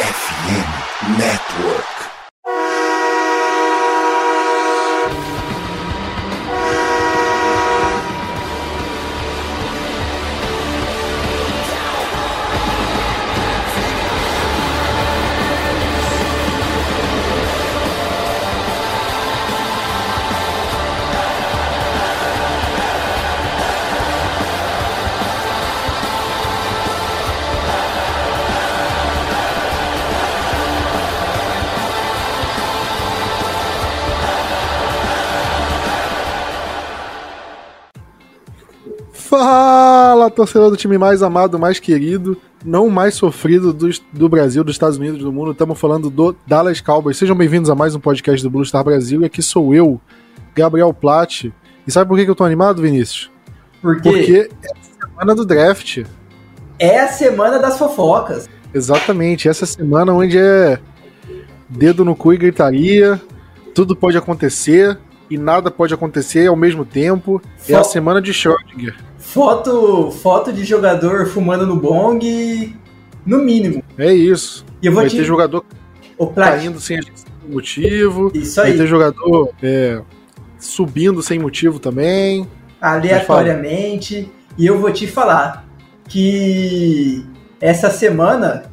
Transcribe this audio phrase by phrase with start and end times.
[0.00, 1.79] FM Network.
[40.30, 44.96] Torcedor do time mais amado, mais querido, não mais sofrido do, do Brasil, dos Estados
[44.98, 45.52] Unidos, do mundo.
[45.52, 47.16] Estamos falando do Dallas Cowboys.
[47.16, 49.22] Sejam bem-vindos a mais um podcast do Blue Star Brasil.
[49.22, 50.00] E aqui sou eu,
[50.54, 51.52] Gabriel Platt.
[51.86, 53.30] E sabe por que, que eu tô animado, Vinícius?
[53.82, 54.00] Por?
[54.00, 56.04] Porque é a semana do draft.
[56.78, 58.48] É a semana das fofocas.
[58.72, 60.78] Exatamente, essa semana onde é
[61.68, 63.20] dedo no cu e gritaria,
[63.74, 64.96] tudo pode acontecer
[65.28, 67.40] e nada pode acontecer ao mesmo tempo.
[67.68, 68.94] É a Fo- semana de Schrödinger.
[69.20, 72.74] Foto, foto de jogador fumando no bong,
[73.24, 73.84] no mínimo.
[73.96, 74.64] É isso.
[74.82, 75.16] E eu vou Vai te...
[75.18, 75.64] ter jogador
[76.34, 76.98] caindo sem
[77.48, 78.32] motivo.
[78.34, 80.00] Isso Vai aí, ter jogador é,
[80.58, 82.48] subindo sem motivo também.
[82.80, 84.30] aleatoriamente.
[84.56, 85.66] E eu vou te falar
[86.08, 87.24] que
[87.60, 88.64] essa semana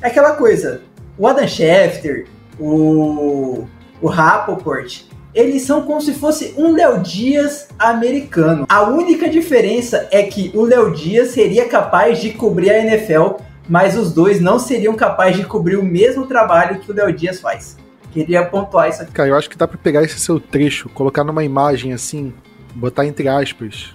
[0.00, 0.80] é aquela coisa.
[1.18, 2.26] O Adam Schefter,
[2.58, 3.66] o,
[4.00, 5.02] o Rappaport,
[5.38, 8.66] eles são como se fosse um Léo Dias americano.
[8.68, 13.34] A única diferença é que o Léo Dias seria capaz de cobrir a NFL,
[13.68, 17.40] mas os dois não seriam capazes de cobrir o mesmo trabalho que o Léo Dias
[17.40, 17.76] faz.
[18.10, 19.12] Queria pontuar isso aqui.
[19.12, 22.34] Cara, eu acho que dá pra pegar esse seu trecho, colocar numa imagem assim,
[22.74, 23.94] botar entre aspas,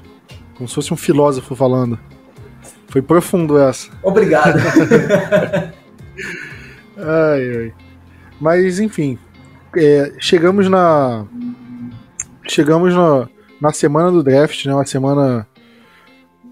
[0.56, 2.00] como se fosse um filósofo falando.
[2.88, 3.90] Foi profundo essa.
[4.02, 4.60] Obrigado.
[6.96, 7.74] Ai, ai.
[8.40, 9.18] Mas, enfim,
[9.78, 11.26] é, chegamos na.
[12.48, 13.30] Chegamos na,
[13.60, 14.74] na semana do draft, né?
[14.74, 15.48] Uma semana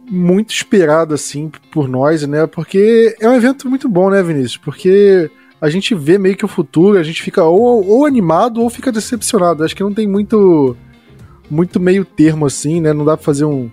[0.10, 2.48] muito esperada, assim, por nós, né?
[2.48, 4.58] Porque é um evento muito bom, né, Vinícius?
[4.58, 5.30] Porque
[5.60, 8.92] a gente vê meio que o futuro, a gente fica ou, ou animado ou fica
[8.92, 9.64] decepcionado.
[9.64, 10.76] Acho que não tem muito
[11.50, 12.94] muito meio termo, assim, né?
[12.94, 13.70] Não dá pra fazer um.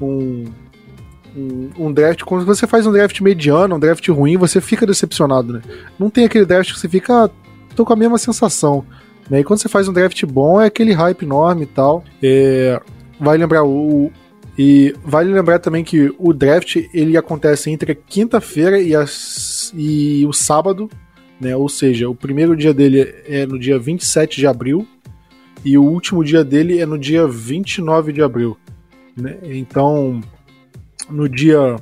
[0.00, 0.44] um
[1.36, 5.52] um, um draft, quando você faz um draft mediano, um draft ruim, você fica decepcionado,
[5.52, 5.62] né?
[5.98, 7.30] Não tem aquele draft que você fica, ah,
[7.76, 8.84] tô com a mesma sensação.
[9.30, 9.40] Né?
[9.40, 12.02] E quando você faz um draft bom, é aquele hype enorme e tal.
[12.22, 12.80] É,
[13.20, 14.10] vai lembrar o.
[14.58, 18.92] E vale lembrar também que o draft ele acontece entre quinta-feira e,
[19.74, 20.88] e o sábado,
[21.38, 21.54] né?
[21.54, 24.88] Ou seja, o primeiro dia dele é no dia 27 de abril
[25.62, 28.56] e o último dia dele é no dia 29 de abril.
[29.14, 29.36] Né?
[29.42, 30.22] Então,
[31.10, 31.76] no dia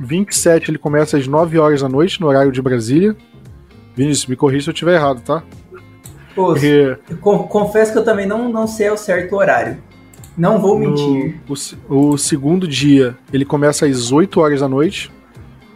[0.00, 3.16] 27 ele começa às 9 horas da noite, no horário de Brasília.
[3.96, 5.42] Vinícius, me corrija se eu estiver errado, tá?
[6.34, 9.78] Pô, Porque con- confesso que eu também não, não sei ao certo horário.
[10.36, 11.40] Não vou mentir.
[11.48, 11.54] no,
[11.96, 15.10] o, o segundo dia ele começa às 8 horas da noite.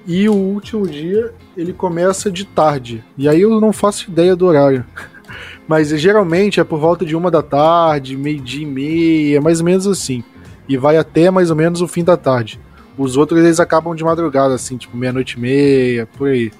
[0.06, 3.02] E o último dia ele começa de tarde.
[3.16, 4.84] E aí eu não faço ideia do horário.
[5.66, 9.86] Mas geralmente é por volta de uma da tarde, meio-dia e meia, mais ou menos
[9.86, 10.22] assim.
[10.68, 12.60] E vai até mais ou menos o fim da tarde.
[12.96, 16.52] Os outros eles acabam de madrugada, assim, tipo meia-noite e meia, por aí.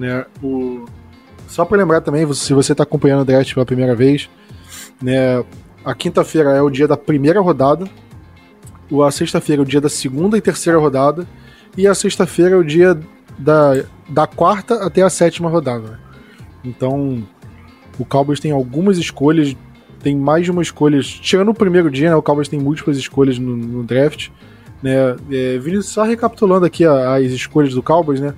[0.00, 0.24] Né?
[0.42, 0.86] O...
[1.46, 4.30] Só para lembrar também, se você está acompanhando o draft pela primeira vez,
[5.02, 5.44] né?
[5.84, 7.86] A quinta-feira é o dia da primeira rodada,
[9.06, 11.26] a sexta-feira é o dia da segunda e terceira rodada,
[11.76, 12.98] e a sexta-feira é o dia
[13.38, 15.98] da, da quarta até a sétima rodada.
[16.64, 17.26] Então,
[17.98, 19.54] o Cowboys tem algumas escolhas,
[20.02, 21.00] tem mais de uma escolha.
[21.00, 24.28] Tirando o primeiro dia, né, o Cowboys tem múltiplas escolhas no, no draft.
[24.82, 25.16] Né?
[25.30, 28.34] É, só recapitulando aqui as escolhas do Cowboys, né?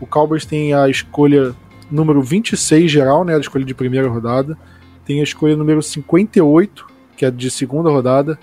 [0.00, 1.54] O Cowboys tem a escolha
[1.90, 3.34] número 26 geral, né?
[3.34, 4.56] A escolha de primeira rodada.
[5.04, 8.38] Tem a escolha número 58, que é de segunda rodada.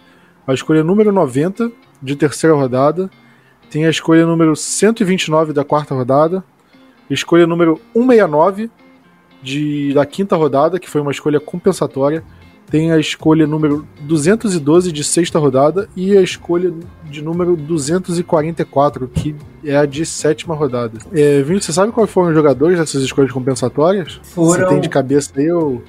[0.45, 3.09] A escolha número 90, de terceira rodada.
[3.69, 6.43] Tem a escolha número 129 da quarta rodada.
[7.09, 8.69] Escolha número 169
[9.41, 12.23] de, da quinta rodada, que foi uma escolha compensatória.
[12.69, 16.73] Tem a escolha número 212 de sexta rodada e a escolha
[17.09, 20.97] de número 244, que é a de sétima rodada.
[21.13, 24.19] É, Vinícius, você sabe quais foram os jogadores dessas escolhas compensatórias?
[24.21, 24.67] Você Foram.
[24.69, 25.81] tem de cabeça aí ou.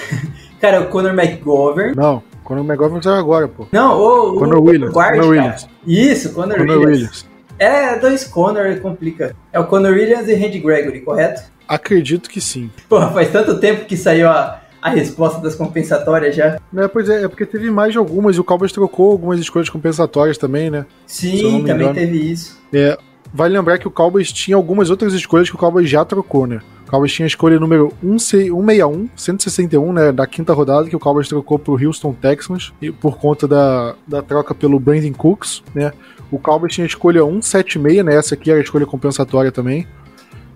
[0.60, 1.94] Cara, o Conor McGovern.
[1.96, 3.66] Não, o McGovern saiu agora, pô.
[3.72, 4.36] Não, o.
[4.36, 5.42] o- Conor Williams, o guard, Conor cara.
[5.46, 5.68] Williams.
[5.86, 6.90] Isso, Conor, Conor Williams.
[6.92, 7.26] Williams.
[7.58, 9.34] É, dois Conor complica.
[9.52, 11.42] É o Conor Williams e Randy Gregory, correto?
[11.66, 12.70] Acredito que sim.
[12.88, 16.58] Porra, faz tanto tempo que saiu a, a resposta das compensatórias já.
[16.76, 19.68] É, pois é, é porque teve mais de algumas e o Cowboys trocou algumas escolhas
[19.68, 20.86] compensatórias também, né?
[21.06, 21.94] Sim, também engano.
[21.94, 22.58] teve isso.
[22.72, 22.96] É,
[23.32, 26.60] vale lembrar que o Cowboys tinha algumas outras escolhas que o Cowboys já trocou, né?
[26.86, 31.28] O Cowboys tinha a escolha número 161, 161, né, da quinta rodada, que o Cowboys
[31.28, 35.92] trocou pro Houston Texans, e por conta da, da troca pelo Brandon Cooks, né?
[36.30, 38.14] O Cowboys tinha a escolha 176, né?
[38.14, 39.86] Essa aqui era a escolha compensatória também.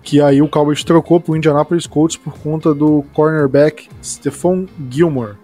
[0.03, 5.35] Que aí o Cowboys trocou pro Indianapolis Colts por conta do cornerback Stephon Gilmore.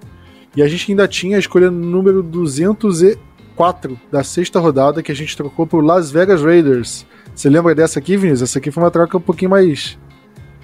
[0.56, 5.36] E a gente ainda tinha a escolha número 204 da sexta rodada, que a gente
[5.38, 7.06] trocou pro Las Vegas Raiders.
[7.34, 8.50] Você lembra dessa aqui, Vinícius?
[8.50, 9.98] Essa aqui foi uma troca um pouquinho mais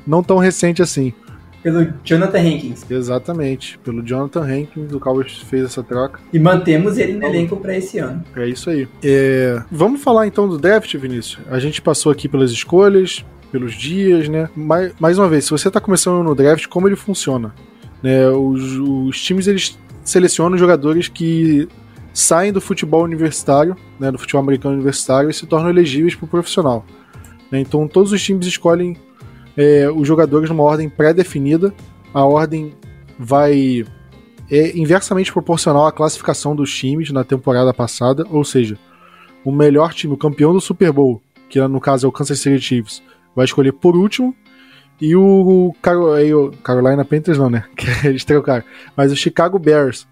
[0.05, 1.13] não tão recente assim.
[1.63, 2.85] Pelo Jonathan Hankins.
[2.91, 6.19] Exatamente, pelo Jonathan Hankins, o Cowboys fez essa troca.
[6.31, 8.23] E mantemos ele no elenco para esse ano.
[8.35, 8.87] É isso aí.
[9.03, 9.63] É...
[9.71, 11.39] Vamos falar então do draft, Vinícius?
[11.49, 13.25] A gente passou aqui pelas escolhas,
[13.55, 14.49] pelos dias, né?
[14.53, 17.55] Mais, mais uma vez, se você está começando no draft, como ele funciona?
[18.03, 18.27] Né?
[18.27, 21.65] Os, os times eles selecionam jogadores que
[22.13, 26.27] saem do futebol universitário, né, do futebol americano universitário, e se tornam elegíveis para o
[26.27, 26.85] profissional.
[27.49, 27.61] Né?
[27.61, 28.97] Então todos os times escolhem
[29.55, 31.73] é, os jogadores numa ordem pré-definida.
[32.13, 32.73] A ordem
[33.17, 33.85] vai
[34.51, 38.77] é inversamente proporcional à classificação dos times na temporada passada, ou seja,
[39.45, 42.59] o melhor time, o campeão do Super Bowl, que no caso é o Kansas City
[42.59, 43.01] Chiefs,
[43.35, 44.35] vai escolher por último,
[44.99, 47.65] e o, o Carolina Panthers não, né?
[47.75, 48.63] Que eles trocaram.
[48.95, 50.07] Mas o Chicago Bears,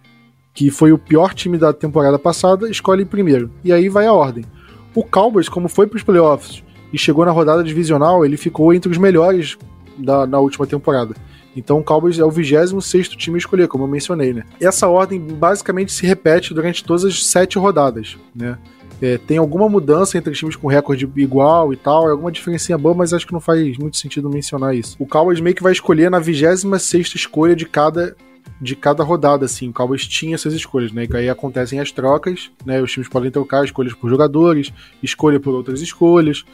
[0.54, 3.50] que foi o pior time da temporada passada, escolhe primeiro.
[3.64, 4.46] E aí vai a ordem.
[4.94, 8.92] O Cowboys, como foi para os playoffs e chegou na rodada divisional, ele ficou entre
[8.92, 9.58] os melhores
[9.98, 11.16] da, na última temporada.
[11.56, 14.44] Então o Cowboys é o 26 time a escolher, como eu mencionei, né?
[14.60, 18.58] Essa ordem basicamente se repete durante todas as sete rodadas, né?
[19.02, 22.96] É, tem alguma mudança entre times com recorde igual e tal, é alguma diferencinha boa,
[22.96, 24.96] mas acho que não faz muito sentido mencionar isso.
[24.98, 28.16] O Cowboys meio que vai escolher na 26 escolha de cada
[28.62, 29.70] de cada rodada, assim.
[29.70, 31.06] O Cowboys tinha essas escolhas, né?
[31.10, 32.82] E aí acontecem as trocas, né?
[32.82, 36.46] Os times podem trocar escolhas por jogadores, escolha por outras escolhas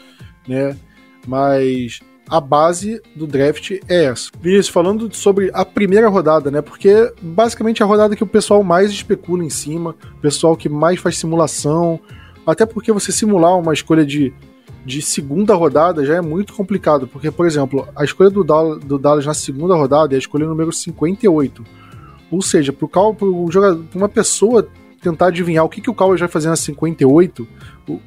[0.50, 0.76] né?
[1.28, 4.32] Mas a base do draft é essa.
[4.42, 6.62] Vinícius, falando sobre a primeira rodada, né?
[6.62, 10.68] Porque basicamente é a rodada que o pessoal mais especula em cima, o pessoal que
[10.68, 12.00] mais faz simulação.
[12.50, 14.34] Até porque você simular uma escolha de,
[14.86, 17.08] de segunda rodada já é muito complicado.
[17.08, 20.48] Porque, por exemplo, a escolha do Dallas, do Dallas na segunda rodada é a escolha
[20.48, 21.64] número 58.
[22.32, 22.88] Ou seja, para
[23.96, 24.68] uma pessoa
[25.02, 27.48] tentar adivinhar o que, que o Cowboys vai fazer na 58,
[27.88, 28.00] o,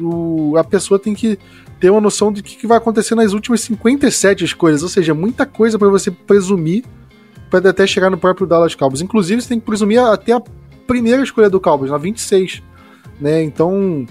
[0.00, 1.38] o, a pessoa tem que
[1.80, 5.44] ter uma noção de que, que vai acontecer nas últimas 57 escolhas, ou seja, muita
[5.44, 6.84] coisa para você presumir
[7.50, 9.02] para até chegar no próprio Dallas Cowboys.
[9.02, 10.42] Inclusive, você tem que presumir até a
[10.86, 12.62] primeira escolha do Cowboys, na 26,
[13.20, 13.42] né?
[13.42, 14.06] Então,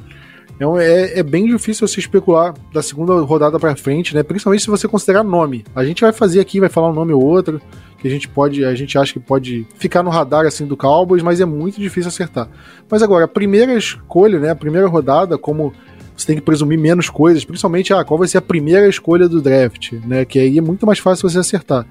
[0.80, 4.24] é, é, bem difícil você especular da segunda rodada para frente, né?
[4.24, 5.66] Principalmente se você considerar nome.
[5.76, 7.62] A gente vai fazer aqui, vai falar um nome ou outro
[8.00, 11.24] que a gente pode, a gente acha que pode ficar no radar assim do Cowboys,
[11.24, 12.48] mas é muito difícil acertar.
[12.90, 14.50] Mas agora, a primeira escolha, né?
[14.50, 15.74] A primeira rodada, como
[16.16, 19.42] você tem que presumir menos coisas, principalmente ah, qual vai ser a primeira escolha do
[19.42, 20.24] draft, né?
[20.24, 21.86] Que aí é muito mais fácil você acertar.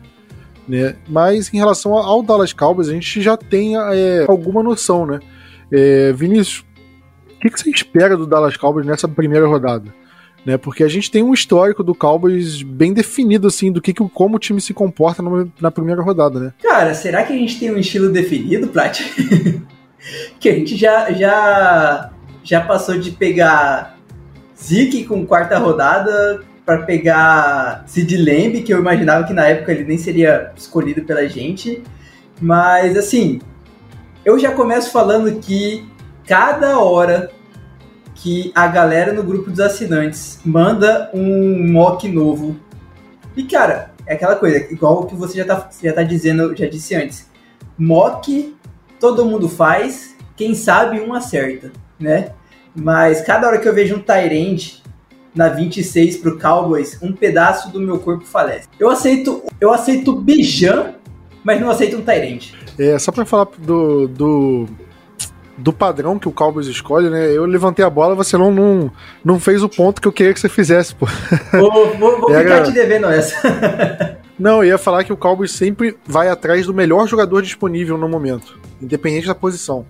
[0.66, 0.96] Né?
[1.06, 5.20] Mas em relação ao Dallas Cowboys, a gente já tem é, alguma noção, né?
[5.70, 6.64] É, Vinícius,
[7.44, 9.92] que, que você espera do Dallas Cowboys nessa primeira rodada?
[10.44, 14.36] Né, porque a gente tem um histórico do Cowboys bem definido, assim, do que, como
[14.36, 16.52] o time se comporta numa, na primeira rodada, né?
[16.62, 19.00] Cara, será que a gente tem um estilo definido, Plat?
[20.38, 22.10] que a gente já, já,
[22.42, 23.98] já passou de pegar
[24.54, 29.84] Zeke com quarta rodada para pegar Sid Lamb, que eu imaginava que na época ele
[29.84, 31.82] nem seria escolhido pela gente.
[32.38, 33.40] Mas assim,
[34.26, 35.86] eu já começo falando que
[36.26, 37.30] cada hora
[38.14, 42.56] que a galera no grupo dos assinantes manda um mock novo.
[43.36, 46.66] E cara, é aquela coisa, igual o que você já tá, já tá dizendo, já
[46.66, 47.28] disse antes.
[47.76, 48.56] Mock
[49.00, 52.30] todo mundo faz, quem sabe um acerta, né?
[52.74, 54.82] Mas cada hora que eu vejo um Tyrande
[55.34, 58.68] na 26 pro Cowboys, um pedaço do meu corpo falece.
[58.78, 60.94] Eu aceito, eu aceito Bijan,
[61.42, 62.54] mas não aceito um Tyrande.
[62.78, 64.68] É, só pra falar do, do,
[65.56, 67.30] do padrão que o Cowboys escolhe, né?
[67.30, 68.90] Eu levantei a bola, você não, não,
[69.24, 71.06] não fez o ponto que eu queria que você fizesse, pô.
[71.52, 72.42] Vou, vou, vou Era...
[72.42, 74.18] ficar te devendo essa.
[74.38, 78.08] não, eu ia falar que o Cowboys sempre vai atrás do melhor jogador disponível no
[78.08, 79.86] momento, independente da posição.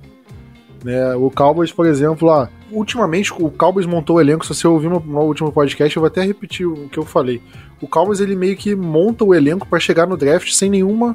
[0.84, 1.14] Né?
[1.14, 4.44] O Cowboys, por exemplo, lá, ultimamente o Cowboys montou o elenco.
[4.44, 7.40] Se você ouvir no, no último podcast, eu vou até repetir o que eu falei.
[7.80, 11.14] O Cowboys ele meio que monta o elenco para chegar no draft sem nenhuma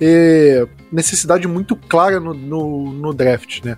[0.00, 3.76] é, necessidade muito clara no, no, no draft, né?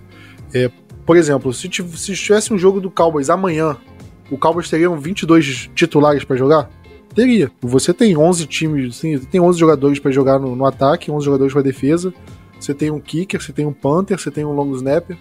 [0.53, 0.69] É,
[1.05, 3.77] por exemplo, se, se tivesse um jogo do Cowboys amanhã,
[4.29, 6.69] o Cowboys teria 22 titulares para jogar?
[7.13, 7.51] Teria.
[7.61, 11.53] Você tem 11 times, sim, tem 11 jogadores para jogar no, no, ataque, 11 jogadores
[11.53, 12.13] para defesa.
[12.59, 15.17] Você tem um kicker, você tem um punter, você tem um long snapper.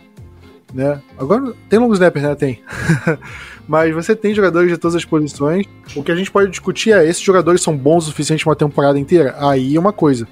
[0.73, 1.01] né?
[1.19, 2.35] Agora tem long snapper, né?
[2.35, 2.63] Tem.
[3.67, 5.67] Mas você tem jogadores de todas as posições.
[5.97, 8.99] O que a gente pode discutir é: esses jogadores são bons o suficiente uma temporada
[8.99, 9.35] inteira?
[9.39, 10.29] Aí é uma coisa.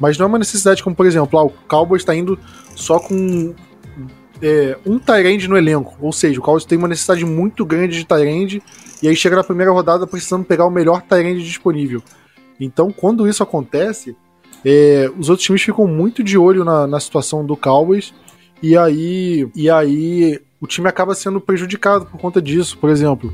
[0.00, 2.38] Mas não é uma necessidade como, por exemplo, ah, o Cowboys está indo
[2.74, 3.54] só com
[4.42, 5.96] é, um Tyrande no elenco.
[6.00, 8.62] Ou seja, o Cowboys tem uma necessidade muito grande de Tyrande
[9.02, 12.02] e aí chega na primeira rodada precisando pegar o melhor Tyrande disponível.
[12.60, 14.16] Então, quando isso acontece,
[14.64, 18.12] é, os outros times ficam muito de olho na, na situação do Cowboys
[18.62, 22.76] e aí, e aí o time acaba sendo prejudicado por conta disso.
[22.78, 23.32] Por exemplo,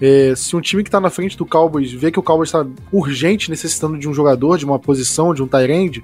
[0.00, 2.66] é, se um time que está na frente do Cowboys vê que o Cowboys está
[2.92, 6.02] urgente necessitando de um jogador, de uma posição, de um tight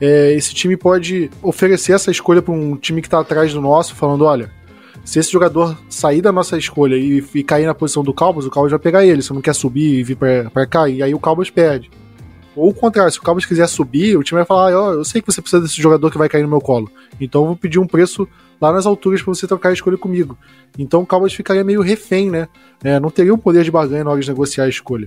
[0.00, 3.94] é, esse time pode oferecer essa escolha para um time que está atrás do nosso,
[3.94, 4.50] falando: olha,
[5.04, 8.50] se esse jogador sair da nossa escolha e, e cair na posição do Cowboys, o
[8.50, 9.22] Cowboys vai pegar ele.
[9.22, 11.90] Se não quer subir e vir para cá, e aí o Cowboys perde.
[12.56, 15.04] Ou o contrário, se o Cowboys quiser subir, o time vai falar: ó, oh, eu
[15.04, 17.56] sei que você precisa desse jogador que vai cair no meu colo, então eu vou
[17.56, 18.28] pedir um preço
[18.64, 20.36] lá nas alturas para você trocar a escolha comigo.
[20.78, 22.48] Então o Cowboys ficaria meio refém, né?
[22.82, 25.06] É, não teria o poder de barganha na hora de negociar a escolha.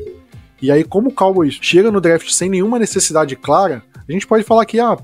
[0.61, 4.43] E aí, como o Cowboys chega no draft sem nenhuma necessidade clara, a gente pode
[4.43, 4.97] falar que, ah,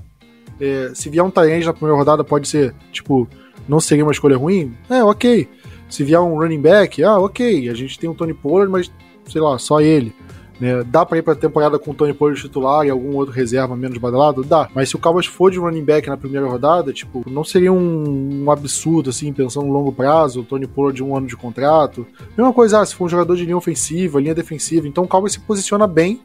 [0.60, 3.28] é, se vier um Tyrande na primeira rodada, pode ser, tipo,
[3.68, 4.74] não seria uma escolha ruim?
[4.90, 5.48] É, ok.
[5.88, 7.68] Se vier um running back, ah, ok.
[7.68, 8.90] A gente tem o Tony Pollard, mas,
[9.28, 10.12] sei lá, só ele.
[10.60, 10.84] Né?
[10.84, 13.98] Dá pra ir pra temporada com o Tony Pollard titular e algum outro reserva menos
[13.98, 14.44] badalado?
[14.44, 14.68] Dá.
[14.74, 18.44] Mas se o Cowboys for de running back na primeira rodada, tipo, não seria um,
[18.44, 22.06] um absurdo, assim, pensando no longo prazo, o Tony Pollard de um ano de contrato.
[22.36, 24.86] Mesma coisa, ah, se for um jogador de linha ofensiva, linha defensiva.
[24.86, 26.20] Então o Cowboys se posiciona bem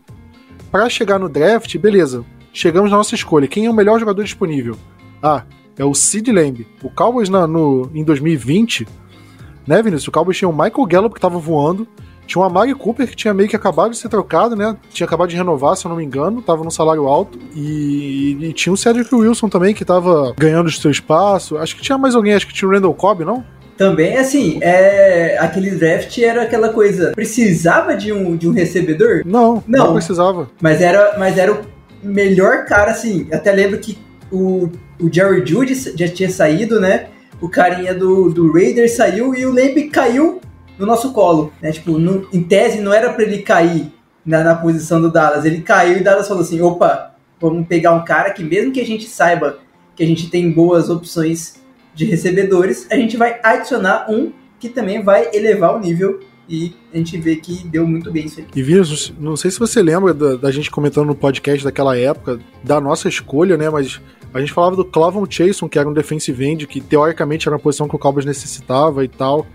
[0.72, 2.24] para chegar no draft, beleza.
[2.54, 3.48] Chegamos na nossa escolha.
[3.48, 4.76] Quem é o melhor jogador disponível?
[5.22, 5.44] Ah,
[5.78, 6.68] é o Sid Lamb.
[6.84, 8.88] O Cowboys na, no, em 2020,
[9.66, 10.08] né, Vinícius?
[10.08, 11.88] O Cowboys tinha o Michael Gallup que tava voando,
[12.30, 14.78] tinha o Amari Cooper, que tinha meio que acabado de ser trocado, né?
[14.92, 17.40] Tinha acabado de renovar, se eu não me engano, tava num salário alto.
[17.56, 21.58] E, e tinha o Cedric Wilson também, que tava ganhando o seu espaço.
[21.58, 23.44] Acho que tinha mais alguém, acho que tinha o Randall Cobb, não?
[23.76, 27.14] Também, assim, é, aquele draft era aquela coisa.
[27.14, 29.24] Precisava de um, de um recebedor?
[29.26, 30.52] Não, não, não precisava.
[30.62, 31.62] Mas era, mas era o
[32.04, 33.28] melhor cara, assim.
[33.34, 33.98] Até lembro que
[34.32, 34.70] o,
[35.02, 37.08] o Jerry Judy já tinha saído, né?
[37.42, 40.40] O carinha do, do Raiders saiu e o Lamb caiu
[40.80, 41.72] no nosso colo, né?
[41.72, 43.92] Tipo, no, em tese não era para ele cair
[44.26, 47.92] na, na, posição do Dallas, ele caiu e o Dallas falou assim, opa, vamos pegar
[47.92, 49.60] um cara que mesmo que a gente saiba
[49.96, 51.60] que a gente tem boas opções
[51.94, 56.98] de recebedores, a gente vai adicionar um que também vai elevar o nível e a
[56.98, 58.48] gente vê que deu muito bem isso aí.
[58.56, 62.40] E Vírus, não sei se você lembra da, da, gente comentando no podcast daquela época,
[62.64, 63.70] da nossa escolha, né?
[63.70, 64.02] Mas
[64.34, 67.62] a gente falava do Clavon Chason, que era um defensive end, que teoricamente era uma
[67.62, 69.46] posição que o Cowboys necessitava e tal.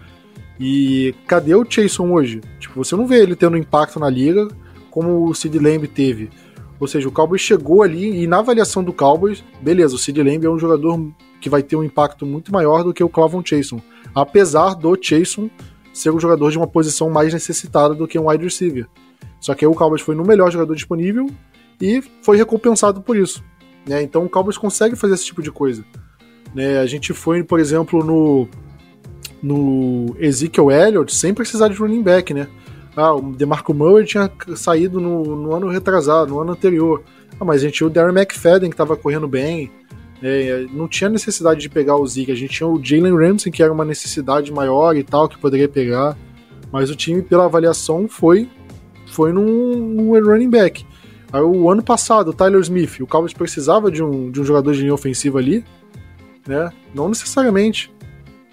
[0.58, 2.40] E cadê o Chason hoje?
[2.60, 4.48] Tipo, você não vê ele tendo impacto na liga
[4.90, 6.30] como o Sid Lamb teve.
[6.78, 10.44] Ou seja, o Cowboys chegou ali e na avaliação do Cowboys, beleza, o Sid Lamb
[10.44, 13.80] é um jogador que vai ter um impacto muito maior do que o Clavon Chason.
[14.14, 15.50] Apesar do Chason
[15.92, 18.86] ser um jogador de uma posição mais necessitada do que um wide receiver.
[19.40, 21.30] Só que aí o Cowboys foi no melhor jogador disponível
[21.80, 23.44] e foi recompensado por isso.
[23.86, 24.02] Né?
[24.02, 25.84] Então o Cowboys consegue fazer esse tipo de coisa.
[26.54, 26.78] Né?
[26.78, 28.48] A gente foi, por exemplo, no
[29.42, 32.48] no Ezekiel Elliott sem precisar de running back, né?
[32.96, 37.02] Ah, o DeMarco Murray tinha saído no, no ano retrasado, no ano anterior.
[37.40, 39.70] Ah, mas a gente tinha o Darren McFadden que estava correndo bem.
[40.22, 42.30] É, não tinha necessidade de pegar o Zeke.
[42.30, 45.68] A gente tinha o Jalen Ramsey, que era uma necessidade maior e tal, que poderia
[45.68, 46.16] pegar.
[46.70, 48.48] Mas o time, pela avaliação, foi
[49.06, 50.84] foi num, num running back.
[51.32, 54.72] Aí, o ano passado, o Tyler Smith, o Cowboys precisava de um, de um jogador
[54.72, 55.64] de linha ofensiva ali,
[56.46, 56.72] né?
[56.94, 57.93] Não necessariamente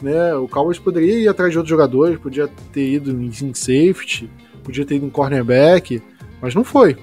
[0.02, 0.36] né?
[0.36, 4.30] O Cowboys poderia ir atrás de outros jogadores, podia ter ido em safety,
[4.64, 6.02] podia ter ido em cornerback,
[6.42, 6.98] mas não foi.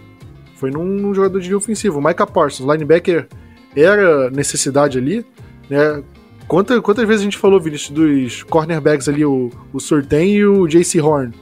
[0.57, 1.99] Foi num, num jogador de linha ofensiva.
[1.99, 3.28] O Micah Parsons, linebacker,
[3.76, 5.25] era necessidade ali,
[5.71, 6.02] né?
[6.47, 10.67] Quantas, quantas vezes a gente falou, Vinícius, dos cornerbacks ali, o, o Surtain e o
[10.67, 11.35] JC Horn,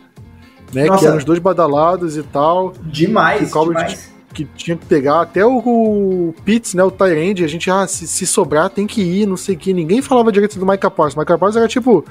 [0.75, 0.87] né?
[0.87, 0.99] Nossa.
[0.99, 2.75] Que eram os dois badalados e tal.
[2.83, 5.23] Demais, demais que tinha que pegar.
[5.23, 9.01] Até o, o Pitts, né, o Tyrande, a gente, ah, se, se, sobrar tem que
[9.01, 9.73] ir, não sei o que.
[9.73, 11.17] Ninguém falava direito do Micah Parsons.
[11.17, 12.05] Micah Parsons era tipo,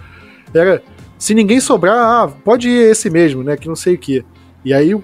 [0.54, 0.82] era,
[1.20, 4.26] se ninguém sobrar, ah, pode ir esse mesmo, né, que não sei o que.
[4.64, 5.00] E aí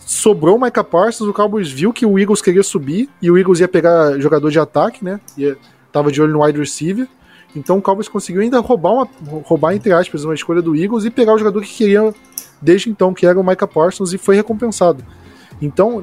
[0.00, 3.60] sobrou o Micah Parsons, o Cowboys viu que o Eagles queria subir e o Eagles
[3.60, 5.56] ia pegar jogador de ataque, né, ia,
[5.90, 7.08] tava de olho no wide receiver.
[7.56, 9.08] Então o Cowboys conseguiu ainda roubar, uma,
[9.42, 12.14] roubar entre aspas, uma escolha do Eagles e pegar o jogador que queria
[12.60, 15.02] desde então, que era o Micah Parsons, e foi recompensado.
[15.60, 16.00] Então,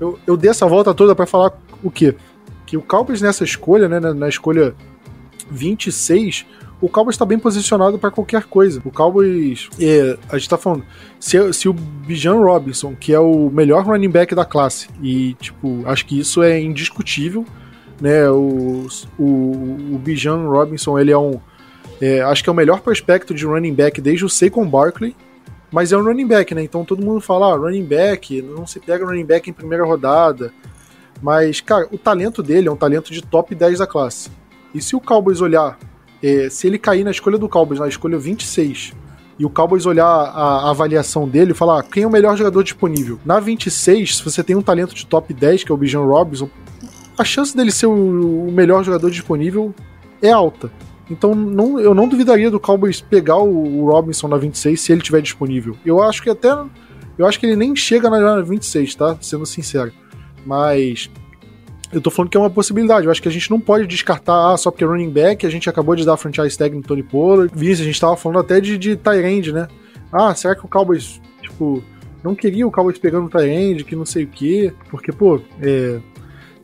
[0.00, 2.14] eu, eu dei essa volta toda para falar o quê?
[2.64, 4.74] Que o Cowboys nessa escolha, né, na, escolha
[5.50, 6.46] 26,
[6.80, 8.80] o Cowboys está bem posicionado para qualquer coisa.
[8.84, 10.84] O Cowboys, é, a gente tá falando,
[11.18, 15.82] se, se o Bijan Robinson, que é o melhor running back da classe, e, tipo,
[15.86, 17.44] acho que isso é indiscutível,
[18.00, 18.86] né, o,
[19.18, 19.24] o,
[19.92, 21.40] o Bijan Robinson, ele é um
[22.00, 25.14] É, acho que é o melhor prospecto de running back desde o Saquon Barkley,
[25.74, 26.62] mas é um running back, né?
[26.62, 30.52] Então todo mundo fala, ah, running back, não se pega running back em primeira rodada.
[31.20, 34.30] Mas, cara, o talento dele é um talento de top 10 da classe.
[34.72, 35.76] E se o Cowboys olhar,
[36.22, 38.92] é, se ele cair na escolha do Cowboys, na escolha 26,
[39.36, 42.62] e o Cowboys olhar a, a, avaliação dele e falar quem é o melhor jogador
[42.62, 43.18] disponível.
[43.24, 46.48] Na 26, se você tem um talento de top 10, que é o Bijan Robinson,
[47.18, 49.74] a chance dele ser o melhor jogador disponível
[50.22, 50.70] é alta.
[51.10, 55.20] Então não, eu não duvidaria do Cowboys pegar o, Robinson na 26 se ele tiver
[55.20, 55.76] disponível.
[55.84, 56.48] Eu acho que até.
[57.16, 59.16] Eu acho que ele nem chega na 26, tá?
[59.20, 59.92] Sendo sincero.
[60.44, 61.10] Mas
[61.92, 63.06] eu tô falando que é uma possibilidade.
[63.06, 65.50] Eu acho que a gente não pode descartar, ah, só porque é running back, a
[65.50, 67.52] gente acabou de dar franchise tag no Tony Pollard.
[67.54, 69.68] Vince, a gente tava falando até de, de Tyrande, né?
[70.12, 71.82] Ah, será que o Cowboys, tipo,
[72.22, 74.72] não queria o Cowboys pegando o Tyrande, que não sei o quê?
[74.90, 76.00] Porque, pô, é.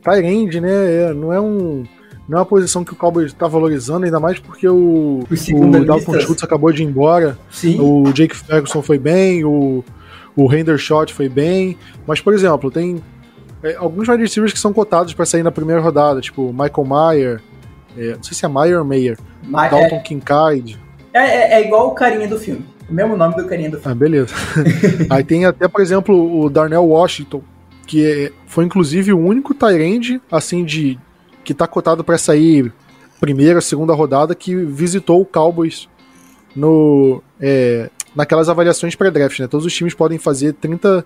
[0.01, 1.09] Tyrande, né?
[1.09, 1.83] É, não é um.
[2.31, 5.19] Não é uma posição que o Cowboys tá valorizando, ainda mais porque o,
[5.53, 7.37] o Dalton Schultz acabou de ir embora.
[7.49, 7.77] Sim.
[7.81, 9.83] O Jake Ferguson foi bem, o,
[10.33, 11.77] o Hendershot foi bem.
[12.07, 13.03] Mas, por exemplo, tem
[13.61, 17.41] é, alguns wide receivers que são cotados para sair na primeira rodada, tipo Michael Mayer,
[17.97, 20.79] é, não sei se é Mayer ou Mayer, Ma Dalton é, Kincaid.
[21.13, 23.91] É, é, é, igual o carinha do filme, o mesmo nome do carinha do filme.
[23.91, 24.33] Ah, beleza.
[25.11, 27.41] Aí tem até, por exemplo, o Darnell Washington,
[27.85, 30.97] que é, foi inclusive o único Tyrande, assim, de
[31.43, 32.71] que tá cotado para sair
[33.19, 35.87] primeira, segunda rodada, que visitou o Cowboys
[36.55, 39.47] no, é, naquelas avaliações pré-draft, né?
[39.47, 41.05] Todos os times podem fazer 30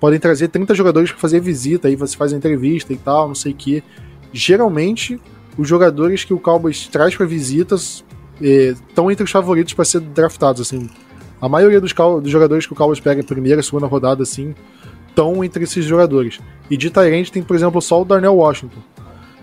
[0.00, 3.52] podem trazer 30 jogadores para fazer visita, aí você faz entrevista e tal, não sei
[3.52, 3.84] o que.
[4.32, 5.20] Geralmente,
[5.56, 8.04] os jogadores que o Cowboys traz para visitas
[8.40, 10.90] estão é, entre os favoritos para ser draftados, assim.
[11.40, 14.56] A maioria dos, dos, jogadores que o Cowboys pega em primeira, segunda rodada, assim,
[15.08, 16.40] estão entre esses jogadores.
[16.68, 18.80] E de Tyrant tem, por exemplo, só o Darnell Washington.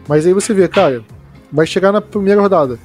[0.10, 1.04] Mas aí você vê, cara,
[1.52, 2.80] vai chegar na primeira rodada.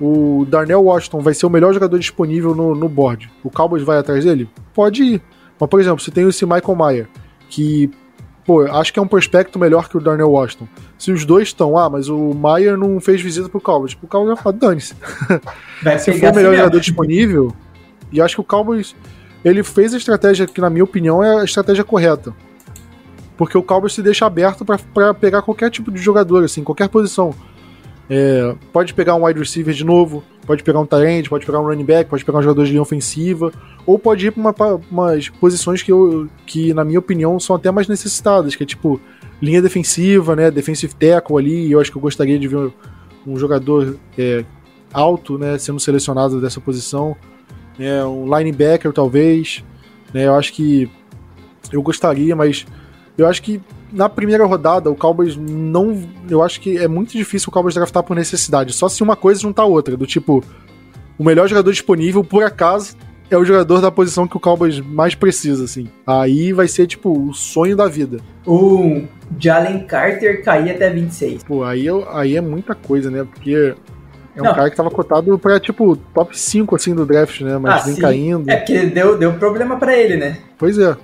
[0.00, 3.30] O Darnell Washington vai ser o melhor jogador disponível no, no board.
[3.44, 4.48] O Cowboys vai atrás dele?
[4.72, 5.22] Pode ir.
[5.60, 7.08] Mas, por exemplo, você tem esse Michael Mayer,
[7.50, 7.90] que,
[8.46, 10.66] pô, acho que é um prospecto melhor que o Darnell Washington.
[10.98, 13.90] Se os dois estão, ah, mas o Mayer não fez visita pro Cowboys.
[13.90, 14.94] Tipo, o Cowboys vai falar, dane-se.
[16.00, 17.52] Se for o melhor assim jogador disponível,
[18.10, 18.96] e acho que o Cowboys,
[19.44, 22.34] ele fez a estratégia que, na minha opinião, é a estratégia correta.
[23.36, 27.34] Porque o Cowboys se deixa aberto para pegar qualquer tipo de jogador, assim, qualquer posição.
[28.08, 31.64] É, pode pegar um wide receiver de novo, pode pegar um tight pode pegar um
[31.64, 33.52] running back, pode pegar um jogador de linha ofensiva,
[33.84, 34.54] ou pode ir para uma,
[34.90, 39.00] umas posições que, eu, que, na minha opinião, são até mais necessitadas, que é tipo
[39.42, 42.72] linha defensiva, né, defensive tackle ali, eu acho que eu gostaria de ver
[43.26, 44.44] um jogador é,
[44.92, 47.16] alto, né, sendo selecionado dessa posição,
[47.78, 49.64] né, um linebacker talvez,
[50.14, 50.88] né, eu acho que
[51.72, 52.64] eu gostaria, mas
[53.16, 53.60] eu acho que
[53.92, 56.02] na primeira rodada, o Cowboys não.
[56.28, 58.72] Eu acho que é muito difícil o Cowboys draftar por necessidade.
[58.72, 59.96] Só se uma coisa juntar outra.
[59.96, 60.44] Do tipo,
[61.18, 62.96] o melhor jogador disponível, por acaso,
[63.30, 65.88] é o jogador da posição que o Cowboys mais precisa, assim.
[66.06, 68.18] Aí vai ser, tipo, o sonho da vida.
[68.46, 69.02] O
[69.38, 71.44] Jalen Carter cair até 26.
[71.44, 73.24] Pô, aí, aí é muita coisa, né?
[73.24, 73.74] Porque
[74.36, 74.54] é um não.
[74.54, 77.56] cara que tava cotado pra, tipo, top 5, assim, do draft, né?
[77.58, 78.00] Mas ah, vem sim.
[78.00, 78.50] caindo.
[78.50, 80.38] É porque deu, deu problema para ele, né?
[80.58, 80.96] Pois é.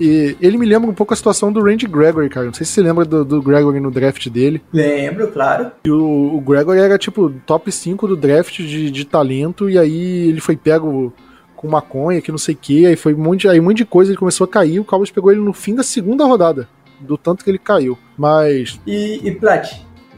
[0.00, 2.46] E ele me lembra um pouco a situação do Randy Gregory, cara.
[2.46, 4.62] Não sei se você lembra do, do Gregory no draft dele.
[4.72, 5.72] Lembro, claro.
[5.84, 10.28] E o, o Gregory era, tipo, top 5 do draft de, de talento, e aí
[10.28, 11.12] ele foi pego
[11.56, 13.84] com maconha, que não sei o que, aí foi um monte, aí um monte de
[13.84, 16.68] coisa, ele começou a cair, o Cowboys pegou ele no fim da segunda rodada,
[17.00, 17.98] do tanto que ele caiu.
[18.16, 18.80] Mas.
[18.86, 19.68] E, e Plat,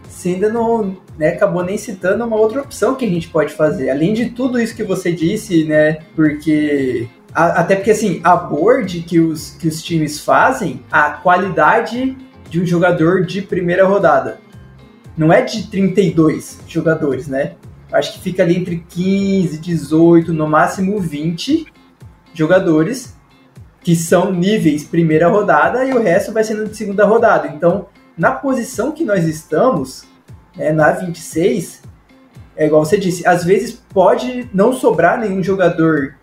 [0.06, 3.88] você ainda não né, acabou nem citando uma outra opção que a gente pode fazer.
[3.88, 5.98] Além de tudo isso que você disse, né?
[6.14, 12.16] Porque até porque, assim, a board que os, que os times fazem, a qualidade
[12.48, 14.38] de um jogador de primeira rodada
[15.16, 17.52] não é de 32 jogadores, né?
[17.92, 21.66] Acho que fica ali entre 15, 18, no máximo 20
[22.32, 23.16] jogadores
[23.82, 27.48] que são níveis primeira rodada e o resto vai sendo de segunda rodada.
[27.48, 30.04] Então, na posição que nós estamos,
[30.56, 31.82] né, na 26,
[32.56, 36.16] é igual você disse, às vezes pode não sobrar nenhum jogador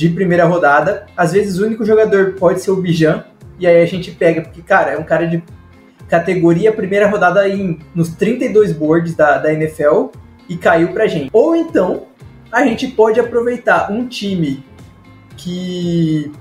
[0.00, 1.04] de primeira rodada.
[1.14, 3.22] Às vezes o único jogador pode ser o Bijan,
[3.58, 5.42] e aí a gente pega, porque, cara, é um cara de
[6.08, 10.06] categoria primeira rodada em, nos 32 boards da, da NFL
[10.48, 11.28] e caiu pra gente.
[11.34, 12.04] Ou então,
[12.50, 14.64] a gente pode aproveitar um time
[15.36, 16.32] que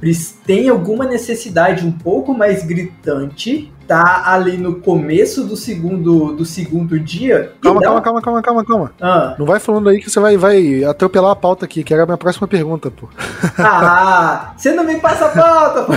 [0.45, 6.99] tem alguma necessidade um pouco mais gritante, tá ali no começo do segundo, do segundo
[6.99, 7.53] dia.
[7.59, 8.91] Calma, calma, calma, calma, calma, calma.
[9.01, 9.35] Ah.
[9.39, 12.05] Não vai falando aí que você vai, vai atropelar a pauta aqui, que era a
[12.05, 13.09] minha próxima pergunta, pô.
[13.57, 15.93] Ah, você não me passa a pauta, pô.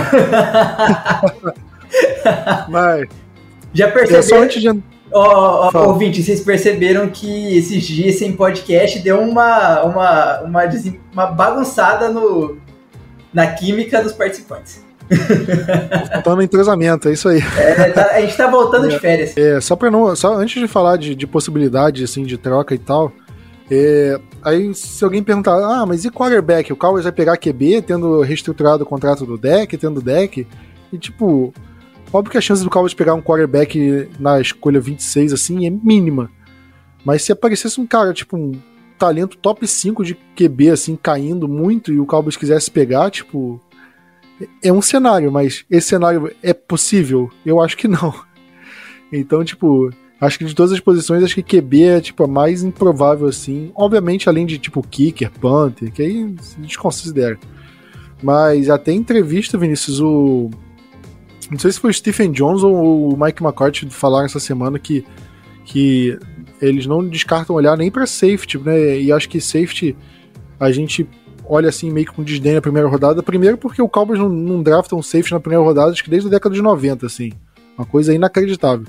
[2.71, 3.07] Mas.
[3.71, 4.43] Já percebeu?
[4.43, 9.83] É de, Ó, oh, oh, ouvinte, vocês perceberam que esses dias sem podcast deu uma,
[9.83, 10.63] uma, uma,
[11.13, 12.57] uma bagunçada no,
[13.31, 14.83] na química dos participantes.
[16.11, 17.41] Faltando entrosamento, é isso aí.
[17.57, 19.37] É, tá, a gente tá voltando é, de férias.
[19.37, 20.15] É, só para não.
[20.15, 23.11] Só antes de falar de, de possibilidade assim, de troca e tal.
[23.71, 26.71] É, aí, se alguém perguntar, ah, mas e quarterback?
[26.71, 30.47] O Cowboys vai pegar QB tendo reestruturado o contrato do deck, tendo deck?
[30.91, 31.53] E tipo,
[32.11, 36.29] óbvio que a chance do Cowboys pegar um quarterback na escolha 26 assim é mínima.
[37.05, 38.53] Mas se aparecesse um cara, tipo, um
[38.97, 43.59] talento top 5 de QB, assim, caindo muito e o Cowboys quisesse pegar, tipo,
[44.61, 47.29] é um cenário, mas esse cenário é possível?
[47.45, 48.13] Eu acho que não.
[49.11, 52.63] Então, tipo, acho que de todas as posições, acho que QB é tipo a mais
[52.63, 53.71] improvável assim.
[53.75, 57.37] Obviamente, além de tipo kicker, punter, que aí se desconsidera.
[58.21, 60.49] Mas até em entrevista, Vinícius, o
[61.51, 65.05] não sei se foi o Stephen Jones ou o Mike McCarthy falaram essa semana que
[65.65, 66.17] que
[66.61, 68.99] eles não descartam olhar nem para safety, né?
[68.99, 69.95] E acho que safety
[70.59, 71.07] a gente
[71.47, 73.23] olha assim meio que com desdém na primeira rodada.
[73.23, 76.27] Primeiro porque o Cowboys não, não drafta um safety na primeira rodada, acho que desde
[76.27, 77.31] a década de 90, assim.
[77.77, 78.85] Uma coisa inacreditável.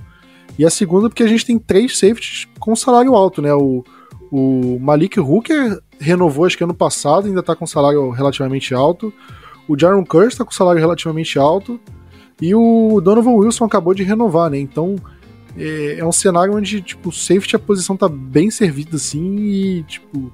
[0.59, 3.53] E a segunda porque a gente tem três safeties com salário alto, né?
[3.55, 3.85] O,
[4.31, 9.13] o Malik Hooker renovou acho que ano passado, ainda tá com salário relativamente alto.
[9.67, 11.81] O Jaron Curse tá com salário relativamente alto.
[12.41, 14.59] E o Donovan Wilson acabou de renovar, né?
[14.59, 14.97] Então
[15.57, 19.83] é, é um cenário onde, tipo, o safety a posição tá bem servida, assim, e,
[19.85, 20.33] tipo,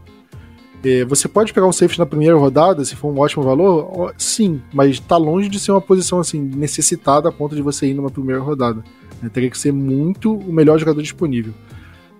[1.06, 4.14] você pode pegar um safety na primeira rodada, se for um ótimo valor?
[4.16, 7.94] Sim, mas está longe de ser uma posição assim necessitada a ponto de você ir
[7.94, 8.82] numa primeira rodada.
[9.22, 9.28] Né?
[9.28, 11.52] Teria que ser muito o melhor jogador disponível.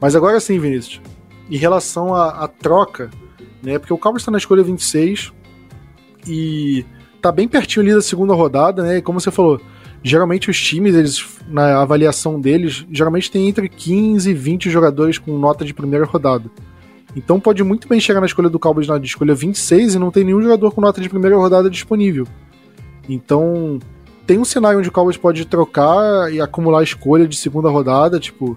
[0.01, 1.01] Mas agora sim, Vinícius,
[1.51, 3.11] em relação à, à troca,
[3.63, 3.79] né?
[3.79, 5.33] Porque o Cowboys está na escolha 26
[6.27, 6.85] e
[7.21, 8.99] tá bem pertinho ali da segunda rodada, né?
[8.99, 9.61] E como você falou,
[10.03, 15.39] geralmente os times, eles, na avaliação deles, geralmente tem entre 15 e 20 jogadores com
[15.39, 16.51] nota de primeira rodada.
[17.15, 20.25] Então pode muito bem chegar na escolha do Cowboys na escolha 26 e não tem
[20.25, 22.27] nenhum jogador com nota de primeira rodada disponível.
[23.09, 23.79] Então
[24.27, 28.57] tem um cenário onde o Cowboys pode trocar e acumular escolha de segunda rodada, tipo,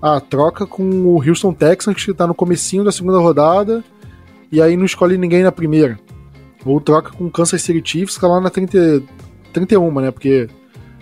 [0.00, 3.84] ah, troca com o Houston Texans que está no comecinho da segunda rodada
[4.50, 5.98] e aí não escolhe ninguém na primeira.
[6.64, 9.02] Ou troca com o Kansas City Chiefs que tá lá na 30,
[9.52, 10.10] 31, né?
[10.10, 10.48] Porque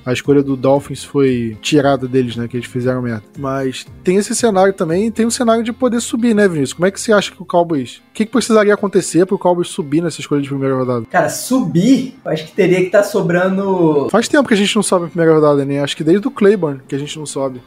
[0.09, 2.49] a escolha do Dolphins foi tirada deles, né?
[2.49, 3.25] Que eles fizeram merda.
[3.39, 6.73] Mas tem esse cenário também, tem o um cenário de poder subir, né, Vinícius?
[6.73, 7.99] Como é que você acha que o Cowboys.
[7.99, 11.05] O que, que precisaria acontecer pro Cowboys subir nessa escolha de primeira rodada?
[11.11, 14.09] Cara, subir, acho que teria que estar tá sobrando.
[14.11, 15.81] Faz tempo que a gente não sobe a primeira rodada, né?
[15.81, 17.61] Acho que desde o Claiborne que a gente não sobe.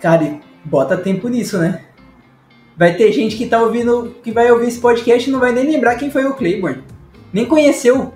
[0.00, 1.82] Cara, e bota tempo nisso, né?
[2.76, 5.64] Vai ter gente que tá ouvindo, que vai ouvir esse podcast e não vai nem
[5.64, 6.84] lembrar quem foi o Claiborne.
[7.32, 8.14] Nem conheceu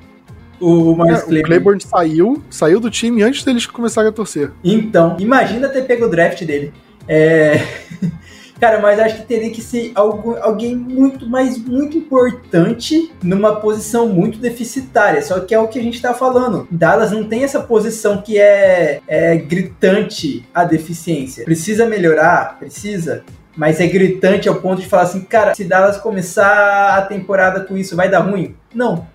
[0.60, 1.40] o Miles é, Claiborne.
[1.40, 4.50] O Claiborne saiu, saiu do time antes deles começarem a torcer.
[4.62, 6.72] Então, imagina ter pego o draft dele.
[7.08, 7.60] É...
[8.60, 14.08] Cara, mas acho que teria que ser algo, alguém muito, mais muito importante numa posição
[14.08, 15.20] muito deficitária.
[15.22, 16.66] Só que é o que a gente tá falando.
[16.70, 21.44] Dallas não tem essa posição que é, é gritante a deficiência.
[21.44, 22.58] Precisa melhorar?
[22.58, 23.24] Precisa
[23.56, 27.76] mas é gritante ao ponto de falar assim, cara, se Dallas começar a temporada com
[27.76, 28.56] isso, vai dar ruim?
[28.74, 29.06] Não.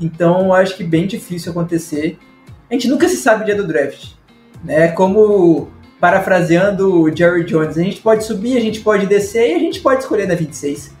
[0.00, 2.18] Então, acho que bem difícil acontecer.
[2.70, 4.12] A gente nunca se sabe o dia do draft.
[4.62, 4.88] Né?
[4.88, 5.68] Como,
[6.00, 9.80] parafraseando o Jerry Jones, a gente pode subir, a gente pode descer e a gente
[9.80, 10.94] pode escolher na 26.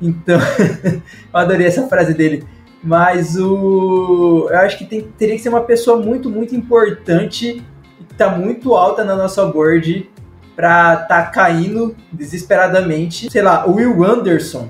[0.00, 0.40] Então,
[0.88, 1.00] eu
[1.32, 2.44] adorei essa frase dele.
[2.82, 7.62] Mas o, eu acho que tem, teria que ser uma pessoa muito, muito importante
[7.98, 10.08] que está muito alta na nossa board
[10.56, 13.30] para tá caindo desesperadamente.
[13.30, 14.68] Sei lá, o Will Anderson,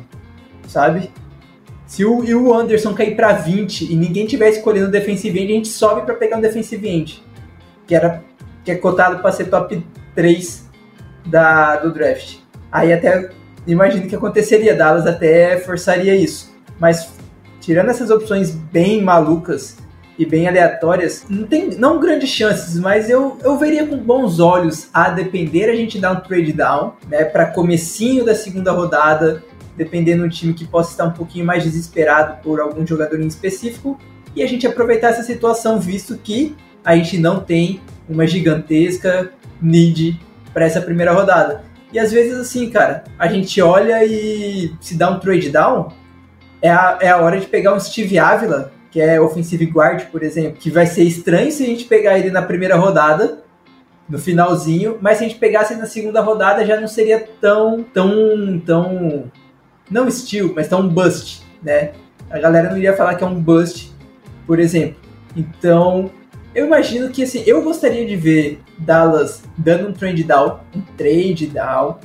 [0.66, 1.10] sabe?
[1.90, 5.50] Se o, e o Anderson cair para 20 e ninguém tiver escolhendo o defensive end,
[5.50, 7.20] a gente sobe para pegar um defensive end,
[7.84, 8.22] que era
[8.64, 10.68] que é cotado para ser top 3
[11.26, 12.36] da, do draft.
[12.70, 13.30] Aí até
[13.66, 16.54] imagino que aconteceria, Dallas até forçaria isso.
[16.78, 17.12] Mas
[17.60, 19.76] tirando essas opções bem malucas
[20.16, 24.88] e bem aleatórias, não tem não grandes chances, mas eu, eu veria com bons olhos
[24.94, 29.42] a depender a gente dar um trade down, né, para comecinho da segunda rodada
[29.80, 33.98] dependendo do time que possa estar um pouquinho mais desesperado por algum jogador em específico,
[34.36, 40.20] e a gente aproveitar essa situação, visto que a gente não tem uma gigantesca need
[40.52, 41.64] para essa primeira rodada.
[41.94, 45.88] E às vezes, assim, cara, a gente olha e se dá um trade down,
[46.60, 50.22] é a, é a hora de pegar um Steve Ávila, que é offensive guard, por
[50.22, 53.42] exemplo, que vai ser estranho se a gente pegar ele na primeira rodada,
[54.06, 58.60] no finalzinho, mas se a gente pegasse na segunda rodada já não seria tão, tão,
[58.66, 59.30] tão
[59.90, 61.92] não steal, mas tá um bust, né?
[62.30, 63.92] A galera não iria falar que é um bust,
[64.46, 64.96] por exemplo.
[65.36, 66.10] Então,
[66.54, 71.46] eu imagino que assim, eu gostaria de ver Dallas dando um trade down, um trade
[71.46, 71.98] down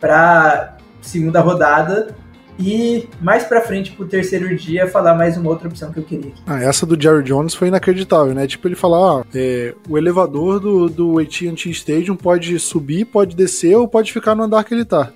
[0.00, 2.14] para segunda rodada
[2.58, 6.32] e mais pra frente, pro terceiro dia, falar mais uma outra opção que eu queria.
[6.44, 8.48] Ah, essa do Jerry Jones foi inacreditável, né?
[8.48, 13.76] Tipo, ele falar, ah, é, o elevador do, do AT&T Stadium pode subir, pode descer
[13.76, 15.12] ou pode ficar no andar que ele tá.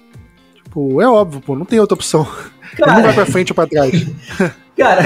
[0.73, 2.27] Tipo, é óbvio, pô, não tem outra opção.
[2.79, 3.93] Cara, não vai pra frente ou pra trás.
[4.75, 5.03] Cara,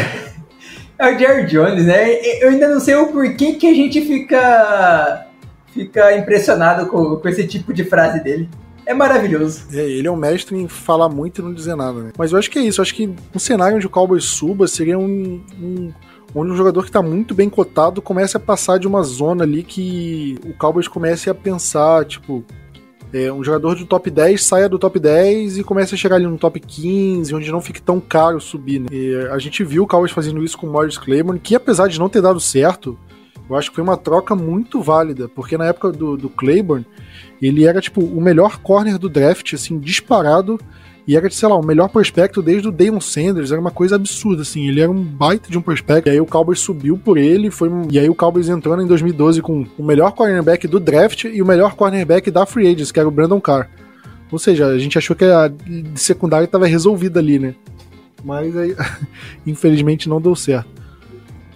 [0.96, 2.14] é o Jerry Jones, né?
[2.40, 5.26] Eu ainda não sei o porquê que a gente fica,
[5.74, 8.48] fica impressionado com, com esse tipo de frase dele
[8.86, 9.66] é maravilhoso.
[9.72, 12.12] É, ele é um mestre em falar muito e não dizer nada, né?
[12.16, 12.80] Mas eu acho que é isso.
[12.80, 15.92] Eu acho que um cenário onde o Cowboys suba seria um, um
[16.32, 19.64] onde um jogador que está muito bem cotado comece a passar de uma zona ali
[19.64, 22.44] que o Cowboys comece a pensar, tipo,
[23.12, 26.26] é, um jogador do top 10 saia do top 10 e comece a chegar ali
[26.26, 28.88] no top 15, onde não fique tão caro subir, né?
[28.90, 31.98] E a gente viu o Cowboys fazendo isso com o Morris Claiborne, que apesar de
[31.98, 32.98] não ter dado certo,
[33.48, 36.84] eu acho que foi uma troca muito válida, porque na época do, do Claiborne,
[37.40, 40.58] ele era, tipo, o melhor corner do draft, assim, disparado,
[41.06, 44.42] e era, sei lá, o melhor prospecto desde o Damon Sanders, era uma coisa absurda,
[44.42, 47.50] assim, ele era um baita de um prospecto, e aí o Cowboys subiu por ele,
[47.50, 51.40] foi e aí o Cowboys entrou em 2012 com o melhor cornerback do draft e
[51.40, 53.68] o melhor cornerback da free agents, que era o Brandon Carr.
[54.32, 55.52] Ou seja, a gente achou que a
[55.94, 57.54] secundária estava resolvida ali, né?
[58.24, 58.74] Mas aí,
[59.46, 60.68] infelizmente, não deu certo.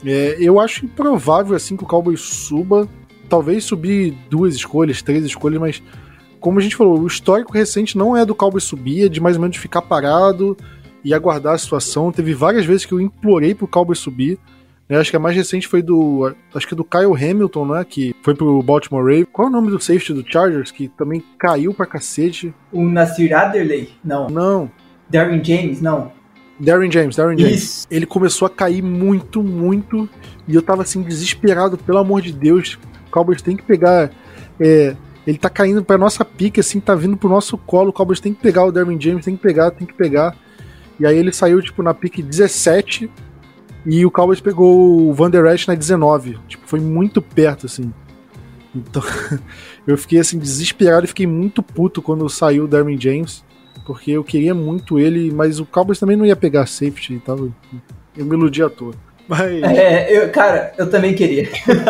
[0.05, 2.89] É, eu acho improvável assim que o Cowboys suba.
[3.29, 5.83] Talvez subir duas escolhas, três escolhas, mas
[6.41, 9.37] como a gente falou, o histórico recente não é do Cowboys subir, é de mais
[9.37, 10.57] ou menos ficar parado
[11.05, 12.11] e aguardar a situação.
[12.11, 14.39] Teve várias vezes que eu implorei pro Cowboys subir.
[14.89, 14.99] Né?
[14.99, 16.35] Acho que a mais recente foi do.
[16.55, 17.85] Acho que do Kyle Hamilton, né?
[17.89, 19.29] Que foi pro Baltimore Ravens.
[19.33, 20.73] Qual é o nome do safety do Chargers?
[20.73, 22.53] Que também caiu pra cacete.
[22.73, 23.91] O Nasir Adderley?
[24.05, 24.29] Não.
[24.29, 24.71] Não.
[25.09, 25.81] Darren James?
[25.81, 26.13] Não.
[26.59, 27.63] Darren James, Darren James.
[27.63, 27.87] Isso.
[27.91, 30.09] Ele começou a cair muito, muito.
[30.47, 32.79] E eu tava assim, desesperado, pelo amor de Deus.
[33.07, 34.11] O Cowboys tem que pegar.
[34.59, 34.95] É,
[35.27, 37.91] ele tá caindo pra nossa pique, assim, tá vindo pro nosso colo.
[37.91, 40.37] O Cowboys tem que pegar o Darren James, tem que pegar, tem que pegar.
[40.99, 43.11] E aí ele saiu, tipo, na pique 17.
[43.87, 46.39] E o Cowboys pegou o Van Der Esch na 19.
[46.49, 47.93] Tipo, foi muito perto, assim.
[48.75, 49.03] Então,
[49.87, 53.45] eu fiquei, assim, desesperado e fiquei muito puto quando saiu o Darren James
[53.91, 57.51] porque eu queria muito ele, mas o Cowboys também não ia pegar safety tal.
[58.17, 58.95] Eu me iludi à toa.
[59.31, 59.63] Mas...
[59.63, 61.49] É, eu, cara, eu também queria.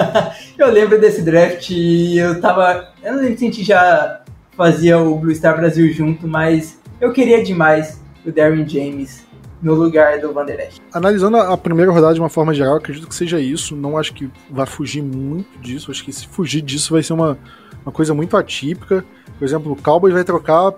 [0.58, 2.92] eu lembro desse draft e eu tava.
[3.02, 4.20] Eu não lembro se a gente já
[4.54, 9.26] fazia o Blue Star Brasil junto, mas eu queria demais o Darren James
[9.62, 10.82] no lugar do Van Der Esch.
[10.92, 13.74] Analisando a primeira rodada de uma forma geral, acredito que seja isso.
[13.74, 15.90] Não acho que vai fugir muito disso.
[15.90, 17.38] Acho que se fugir disso vai ser uma,
[17.82, 19.02] uma coisa muito atípica.
[19.38, 20.74] Por exemplo, o Cowboys vai trocar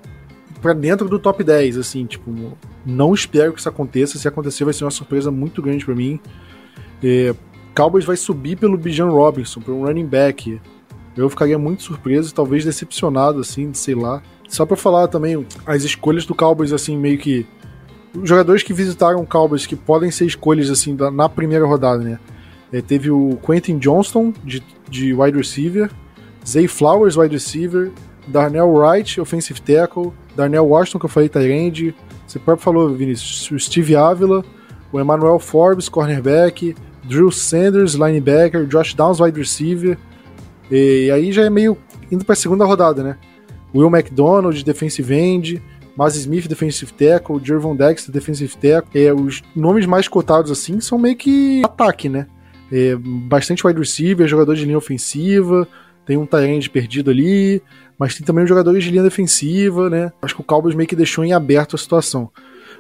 [0.61, 4.17] para dentro do top 10, assim, tipo, não espero que isso aconteça.
[4.17, 6.21] Se acontecer, vai ser uma surpresa muito grande para mim.
[7.03, 7.35] É,
[7.75, 10.61] Cowboys vai subir pelo Bijan Robinson, por um running back.
[11.17, 14.23] Eu ficaria muito surpreso, talvez decepcionado, assim, sei lá.
[14.49, 17.47] Só para falar também as escolhas do Cowboys, assim, meio que.
[18.15, 22.19] Os jogadores que visitaram o Cowboys que podem ser escolhas, assim, na primeira rodada, né?
[22.71, 25.91] É, teve o Quentin Johnston, de, de wide receiver,
[26.47, 27.91] Zay Flowers, wide receiver,
[28.27, 31.95] Darnell Wright, offensive tackle, Darnell Washington, que eu falei, Tyrande,
[32.27, 34.45] você próprio falou, Vinícius, o Steve Avila,
[34.91, 36.75] o Emmanuel Forbes, cornerback,
[37.13, 39.99] Drew Sanders, linebacker, Josh Downs, wide receiver,
[40.71, 41.77] e aí já é meio
[42.11, 43.19] indo para a segunda rodada, né?
[43.75, 45.63] Will McDonald, defensive end,
[45.95, 49.01] Maz Smith, defensive tackle, Jervon Dexter, defensive tackle.
[49.01, 52.27] É, os nomes mais cotados assim são meio que ataque, né?
[52.71, 55.69] É, bastante wide receiver, jogador de linha ofensiva,
[56.07, 57.63] tem um Tyrande perdido ali,
[57.99, 60.11] mas tem também os jogadores de linha defensiva, né?
[60.23, 62.31] Acho que o Cowboys meio que deixou em aberto a situação.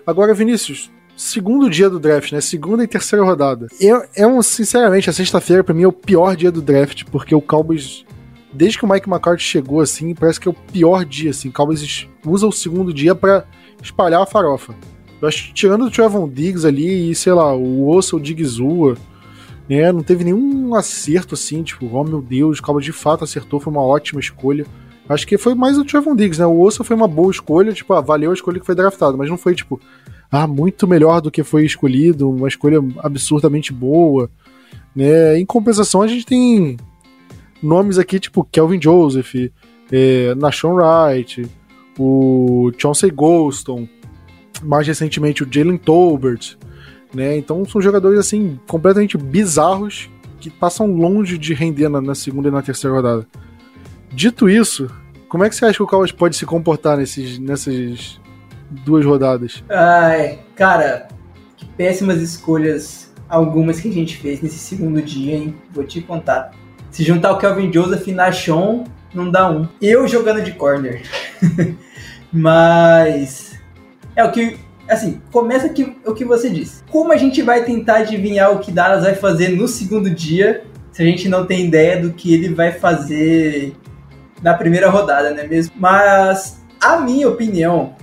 [0.06, 2.40] Agora, Vinícius, segundo dia do draft, né?
[2.40, 3.66] Segunda e terceira rodada.
[3.80, 7.34] Eu, é um, sinceramente, a sexta-feira para mim é o pior dia do draft, porque
[7.34, 8.04] o Cowboys,
[8.52, 11.48] desde que o Mike McCarthy chegou, assim, parece que é o pior dia, assim.
[11.48, 13.44] O Cowboys usa o segundo dia para
[13.82, 14.74] espalhar a farofa.
[15.20, 18.96] Eu acho que tirando o Trevon Diggs ali e, sei lá, o Osso, o Digzua,
[19.68, 19.92] né?
[19.92, 23.72] Não teve nenhum acerto, assim, tipo, oh meu Deus, o Cowboys de fato acertou, foi
[23.72, 24.66] uma ótima escolha.
[25.08, 26.46] Acho que foi mais o Trevon Diggs, né?
[26.46, 29.28] O Osso foi uma boa escolha, tipo, ah, valeu a escolha que foi draftado, mas
[29.28, 29.80] não foi, tipo,
[30.32, 34.30] ah, muito melhor do que foi escolhido, uma escolha absurdamente boa,
[34.96, 35.38] né?
[35.38, 36.78] Em compensação, a gente tem
[37.62, 39.34] nomes aqui, tipo, Kelvin Joseph,
[39.92, 41.46] é, Nashon Wright,
[41.98, 43.86] o Chauncey Golston,
[44.62, 46.56] mais recentemente o Jalen Tolbert,
[47.14, 47.36] né?
[47.36, 50.08] Então são jogadores, assim, completamente bizarros
[50.40, 53.26] que passam longe de render na, na segunda e na terceira rodada.
[54.10, 54.90] Dito isso,
[55.28, 58.18] como é que você acha que o Cowboys pode se comportar nesses, nessas
[58.84, 59.62] duas rodadas?
[59.68, 61.08] Ai, cara,
[61.56, 65.54] que péssimas escolhas algumas que a gente fez nesse segundo dia, hein?
[65.72, 66.52] Vou te contar.
[66.90, 69.66] Se juntar o Kelvin Joseph e Nashon, não dá um.
[69.80, 71.02] Eu jogando de corner.
[72.32, 73.58] Mas
[74.14, 74.58] é o que
[74.88, 76.82] assim, começa aqui o que você disse.
[76.90, 81.02] Como a gente vai tentar adivinhar o que Dallas vai fazer no segundo dia, se
[81.02, 83.74] a gente não tem ideia do que ele vai fazer
[84.42, 85.74] na primeira rodada, né mesmo?
[85.78, 87.94] Mas a minha opinião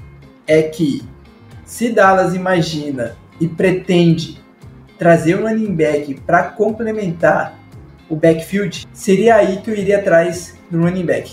[0.50, 1.02] é que
[1.64, 4.42] se Dallas imagina e pretende
[4.98, 7.58] trazer um running back para complementar
[8.10, 11.32] o backfield, seria aí que eu iria atrás do running back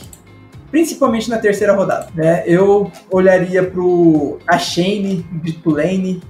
[0.70, 2.08] principalmente na terceira rodada.
[2.14, 2.42] Né?
[2.46, 6.22] Eu olharia para o Ashane, Bitulane,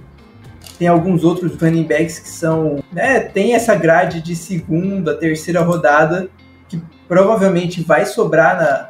[0.79, 6.29] tem alguns outros running backs que são, né, tem essa grade de segunda, terceira rodada
[6.69, 8.89] que provavelmente vai sobrar na,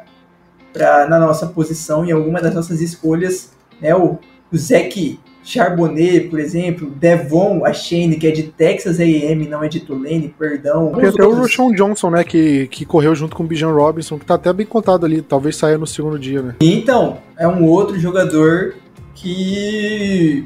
[0.72, 4.18] pra, na nossa posição em alguma das nossas escolhas, né, o,
[4.52, 9.80] o Zeke Charbonnet, por exemplo, Devon Shane, que é de Texas A&M, não é de
[9.80, 10.92] Tulane, perdão.
[10.92, 11.46] Tem até outros.
[11.46, 14.52] o Sean Johnson, né, que, que correu junto com o Bijan Robinson, que tá até
[14.52, 16.56] bem contado ali, talvez saia no segundo dia, né.
[16.60, 18.74] Então, é um outro jogador
[19.14, 20.44] que...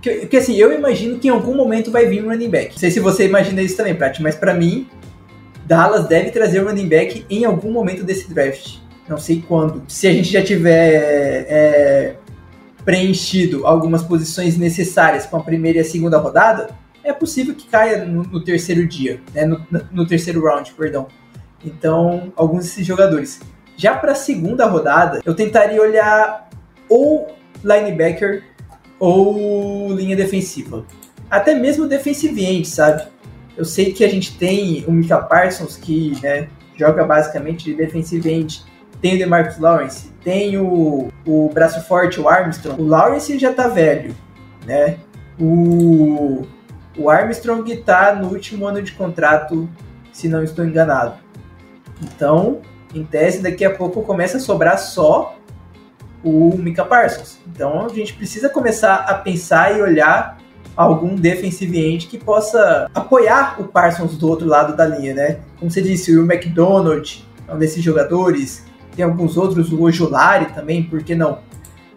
[0.00, 0.26] que...
[0.26, 2.70] Que, assim, eu imagino que em algum momento vai vir um running back.
[2.70, 4.86] Não sei se você imagina isso também, Prat, mas para mim,
[5.66, 8.76] Dallas deve trazer um running back em algum momento desse draft.
[9.08, 9.82] Não sei quando.
[9.88, 12.14] Se a gente já tiver é,
[12.90, 16.70] preenchido algumas posições necessárias para a primeira e a segunda rodada,
[17.04, 19.46] é possível que caia no, no terceiro dia, né?
[19.46, 21.06] no, no, terceiro round, perdão.
[21.64, 23.38] Então, alguns desses jogadores.
[23.76, 26.50] Já para a segunda rodada, eu tentaria olhar
[26.88, 27.28] ou
[27.62, 28.42] linebacker
[28.98, 30.84] ou linha defensiva.
[31.30, 33.04] Até mesmo defensive end, sabe?
[33.56, 38.28] Eu sei que a gente tem o Mika Parsons, que né, joga basicamente de defensive
[38.28, 38.64] end
[39.00, 42.80] tem o DeMarcus Lawrence, tem o, o braço forte, o Armstrong.
[42.80, 44.14] O Lawrence já tá velho,
[44.66, 44.98] né?
[45.38, 46.42] O,
[46.96, 49.68] o Armstrong tá no último ano de contrato,
[50.12, 51.14] se não estou enganado.
[52.02, 52.60] Então,
[52.94, 55.36] em tese, daqui a pouco começa a sobrar só
[56.22, 57.38] o Mika Parsons.
[57.46, 60.38] Então, a gente precisa começar a pensar e olhar
[60.76, 65.38] algum defensive end que possa apoiar o Parsons do outro lado da linha, né?
[65.58, 68.64] Como você disse, o McDonald é um desses jogadores
[69.00, 71.38] tem alguns outros, o Ojulari também, por que não?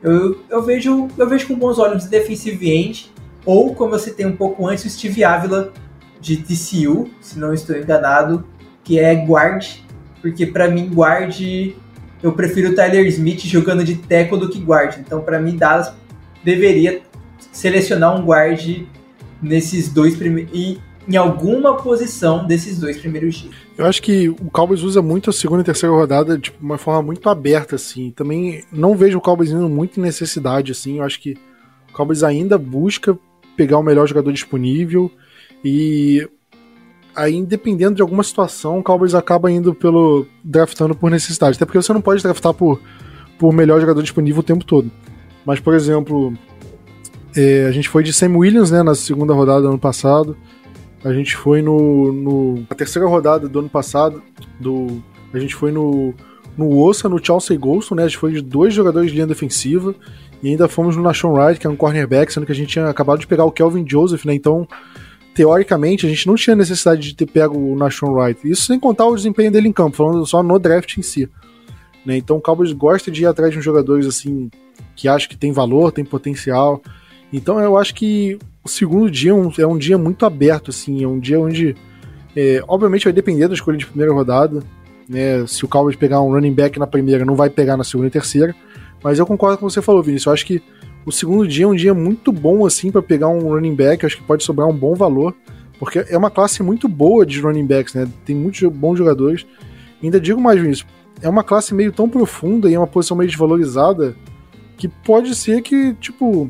[0.02, 3.12] Eu, eu, vejo, eu vejo com bons olhos o defensive end,
[3.46, 5.74] ou como você tem um pouco antes, o Steve Ávila
[6.22, 8.46] de TCU, se não estou enganado,
[8.86, 9.66] que é guard,
[10.22, 11.38] porque para mim guard
[12.22, 14.98] eu prefiro o Tyler Smith jogando de tackle do que guard.
[15.00, 15.94] Então para mim Dallas
[16.42, 17.02] deveria
[17.52, 18.86] selecionar um guard
[19.42, 23.54] nesses dois primeiros em alguma posição desses dois primeiros dias.
[23.78, 27.02] Eu acho que o Cowboys usa muito a segunda e terceira rodada de uma forma
[27.02, 28.12] muito aberta, assim.
[28.12, 30.98] Também não vejo o Cowboys indo muito em necessidade, assim.
[30.98, 31.38] Eu acho que
[31.90, 33.18] o Cowboys ainda busca
[33.58, 35.12] pegar o melhor jogador disponível
[35.64, 36.28] e
[37.16, 41.56] aí, dependendo de alguma situação, o Cowboys acaba indo pelo draftando por necessidade.
[41.56, 42.82] Até porque você não pode draftar por,
[43.38, 44.92] por melhor jogador disponível o tempo todo.
[45.46, 46.34] Mas, por exemplo,
[47.36, 50.36] é, a gente foi de Sam Williams né, na segunda rodada do ano passado.
[51.04, 54.22] A gente foi no, no na terceira rodada do ano passado,
[54.60, 56.14] do a gente foi no
[56.58, 58.04] no Ossa, no Chelsea Golston, né?
[58.04, 59.96] A gente foi de dois jogadores de linha defensiva
[60.42, 62.88] e ainda fomos no Nashon Wright, que é um cornerback, sendo que a gente tinha
[62.88, 64.34] acabado de pegar o Kelvin Joseph, né?
[64.36, 64.68] Então,
[65.34, 68.40] teoricamente, a gente não tinha necessidade de ter pego o Nashon Wright.
[68.48, 71.28] Isso sem contar o desempenho dele em campo, falando só no draft em si.
[72.06, 72.18] Né?
[72.18, 74.50] Então, o Cowboys gosta de ir atrás de jogadores assim
[74.96, 76.82] que acha que tem valor, tem potencial.
[77.32, 81.04] Então, eu acho que o segundo dia é um, é um dia muito aberto, assim,
[81.04, 81.76] é um dia onde,
[82.36, 84.64] é, obviamente, vai depender da escolha de primeira rodada,
[85.08, 85.46] né?
[85.48, 88.12] Se o Cowboys pegar um running back na primeira, não vai pegar na segunda e
[88.12, 88.56] terceira.
[89.04, 90.28] Mas eu concordo com o que você falou, Vinícius.
[90.28, 90.64] Eu acho que
[91.06, 94.04] o segundo dia é um dia muito bom, assim, para pegar um running back.
[94.04, 95.36] Eu acho que pode sobrar um bom valor,
[95.78, 98.08] porque é uma classe muito boa de running backs, né?
[98.24, 99.46] Tem muitos bons jogadores.
[100.02, 100.88] Ainda digo mais, Vinícius,
[101.22, 104.16] é uma classe meio tão profunda e é uma posição meio desvalorizada
[104.78, 106.50] que pode ser que, tipo,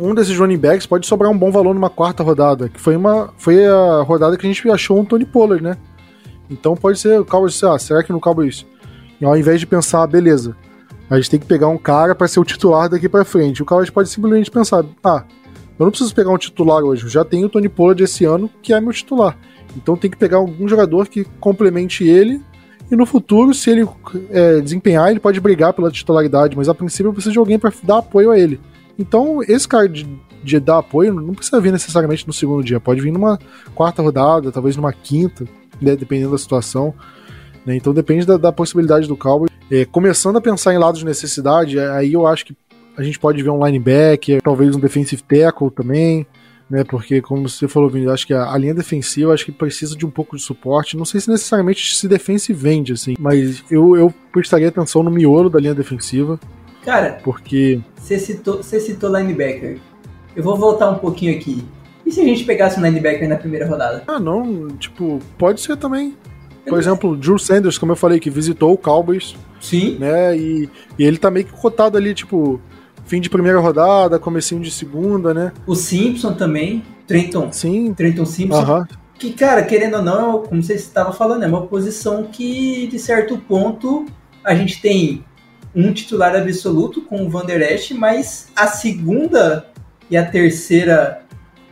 [0.00, 3.30] um desses running backs pode sobrar um bom valor numa quarta rodada, que foi uma
[3.36, 5.76] foi a rodada que a gente achou um Tony Pollard, né?
[6.48, 8.66] Então pode ser o Cowboys, ah, será que no Cowboys,
[9.22, 10.56] ao invés de pensar, beleza,
[11.08, 13.66] a gente tem que pegar um cara para ser o titular daqui para frente, o
[13.66, 15.24] Cowboys pode simplesmente pensar, ah,
[15.78, 18.50] eu não preciso pegar um titular hoje, eu já tenho o Tony Pollard esse ano,
[18.62, 19.36] que é meu titular.
[19.76, 22.42] Então tem que pegar algum jogador que complemente ele
[22.90, 23.88] e no futuro, se ele
[24.30, 27.72] é, desempenhar, ele pode brigar pela titularidade, mas a princípio eu preciso de alguém para
[27.84, 28.60] dar apoio a ele.
[28.98, 30.06] Então, esse cara de,
[30.42, 33.38] de, dar apoio não precisa vir necessariamente no segundo dia, pode vir numa
[33.74, 35.44] quarta rodada, talvez numa quinta,
[35.80, 36.94] né, dependendo da situação.
[37.64, 39.48] Né, então depende da, da, possibilidade do Cowboy.
[39.70, 42.56] É, começando a pensar em lados de necessidade, aí eu acho que
[42.96, 46.26] a gente pode ver um linebacker, talvez um defensive tackle também.
[46.68, 46.84] né?
[46.84, 50.04] Porque, como você falou, Vini, acho que a, a, linha defensiva acho que precisa de
[50.04, 50.96] um pouco de suporte.
[50.96, 55.48] Não sei se necessariamente se defende vende, assim, mas eu, eu prestaria atenção no miolo
[55.48, 56.38] da linha defensiva.
[56.84, 57.80] Cara, porque.
[57.96, 59.78] Você citou, você citou linebacker.
[60.34, 61.64] Eu vou voltar um pouquinho aqui.
[62.06, 64.02] E se a gente pegasse um linebacker na primeira rodada?
[64.06, 66.16] Ah, não, tipo, pode ser também.
[66.66, 69.34] Por exemplo, Drew Sanders, como eu falei, que visitou o Cowboys.
[69.60, 69.96] Sim.
[69.98, 70.36] Né?
[70.36, 70.68] E,
[70.98, 72.60] e ele tá meio que cotado ali, tipo,
[73.06, 75.52] fim de primeira rodada, comecinho de segunda, né?
[75.66, 77.50] O Simpson também, Trenton.
[77.52, 77.92] Sim.
[77.94, 78.62] Trenton Simpson.
[78.62, 78.88] -huh.
[79.18, 83.36] Que, cara, querendo ou não, como você estava falando, é uma posição que, de certo
[83.36, 84.06] ponto,
[84.42, 85.24] a gente tem
[85.74, 89.66] um titular absoluto com o Van Der Esch, mas a segunda
[90.10, 91.22] e a terceira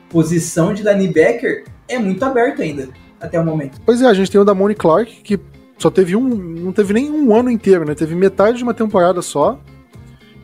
[0.09, 2.89] posição de linebacker é muito aberto ainda,
[3.21, 3.81] até o momento.
[3.85, 5.39] Pois é, a gente tem o da Moni Clark, que
[5.79, 6.29] só teve um.
[6.29, 7.95] não teve nem um ano inteiro, né?
[7.95, 9.59] Teve metade de uma temporada só.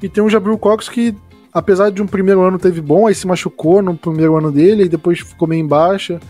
[0.02, 1.14] E tem o Jabril Cox que,
[1.52, 4.88] apesar de um primeiro ano teve bom, aí se machucou no primeiro ano dele e
[4.88, 6.20] depois ficou meio em baixa.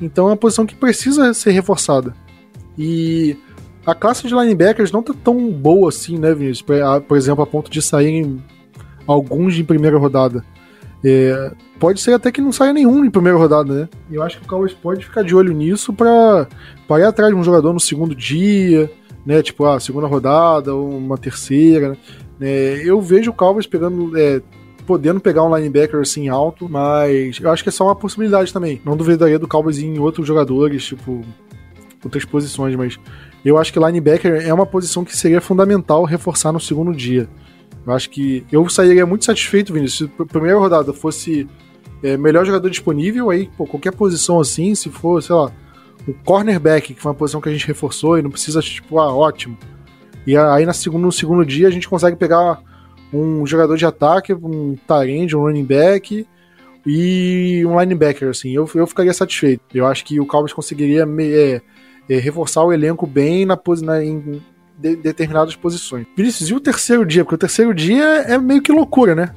[0.00, 2.14] Então é uma posição que precisa ser reforçada.
[2.78, 3.36] E
[3.86, 6.66] a classe de linebackers não tá tão boa assim, né, Vinícius?
[7.06, 8.42] Por exemplo, a ponto de saírem
[9.06, 10.44] alguns em primeira rodada.
[11.04, 13.88] É, pode ser até que não saia nenhum em primeira rodada, né?
[14.10, 16.48] Eu acho que o Cowboys pode ficar de olho nisso para
[16.98, 18.90] ir atrás de um jogador no segundo dia,
[19.24, 19.40] né?
[19.40, 21.90] Tipo, a ah, segunda rodada uma terceira.
[22.40, 22.48] Né?
[22.48, 24.18] É, eu vejo o Cowboys pegando.
[24.18, 24.42] É,
[24.86, 28.80] podendo pegar um linebacker assim alto, mas eu acho que é só uma possibilidade também.
[28.84, 31.24] Não duvidaria do Cowboys em outros jogadores, tipo,
[32.04, 32.96] outras posições, mas
[33.48, 37.28] eu acho que linebacker é uma posição que seria fundamental reforçar no segundo dia.
[37.86, 41.46] Eu acho que eu sairia muito satisfeito, Vinícius, se a primeira rodada fosse
[42.02, 45.52] é, melhor jogador disponível, aí pô, qualquer posição assim, se for, sei lá,
[46.08, 49.14] o cornerback, que foi uma posição que a gente reforçou e não precisa, tipo, ah,
[49.14, 49.56] ótimo.
[50.26, 52.60] E aí na segundo, no segundo dia a gente consegue pegar
[53.12, 56.26] um jogador de ataque, um tarend, um running back
[56.84, 59.62] e um linebacker, assim, eu, eu ficaria satisfeito.
[59.72, 61.62] Eu acho que o Cowboys conseguiria me, é,
[62.08, 64.42] é, reforçar o elenco bem na, na em
[64.78, 66.06] de, determinadas posições.
[66.16, 67.24] Vinícius, e o terceiro dia?
[67.24, 69.30] Porque o terceiro dia é meio que loucura, né?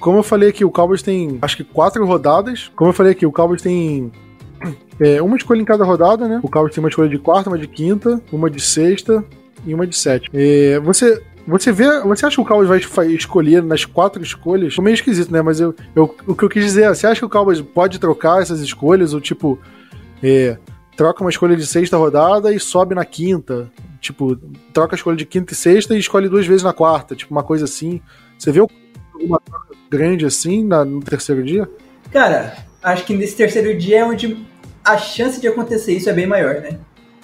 [0.00, 2.70] Como eu falei aqui, o Cowboys tem acho que quatro rodadas.
[2.74, 4.10] Como eu falei aqui, o Cowboys tem
[4.98, 6.40] é, uma escolha em cada rodada, né?
[6.42, 9.24] O Cowboys tem uma escolha de quarta, uma de quinta, uma de sexta
[9.64, 10.30] e uma de sétima.
[10.34, 14.70] É, você você vê, você acha que o Cowboys vai escolher nas quatro escolhas?
[14.70, 15.42] Ficou meio esquisito, né?
[15.42, 17.98] Mas eu, eu, o que eu quis dizer é, você acha que o Cowboys pode
[17.98, 19.12] trocar essas escolhas?
[19.12, 19.58] Ou tipo,
[20.22, 20.56] é,
[20.96, 23.70] troca uma escolha de sexta rodada e sobe na quinta.
[24.00, 24.36] Tipo,
[24.72, 27.14] troca a escolha de quinta e sexta e escolhe duas vezes na quarta.
[27.14, 28.00] Tipo, uma coisa assim.
[28.38, 31.68] Você vê alguma troca grande assim na, no terceiro dia?
[32.10, 34.44] Cara, acho que nesse terceiro dia é onde
[34.84, 36.78] a chance de acontecer isso é bem maior, né?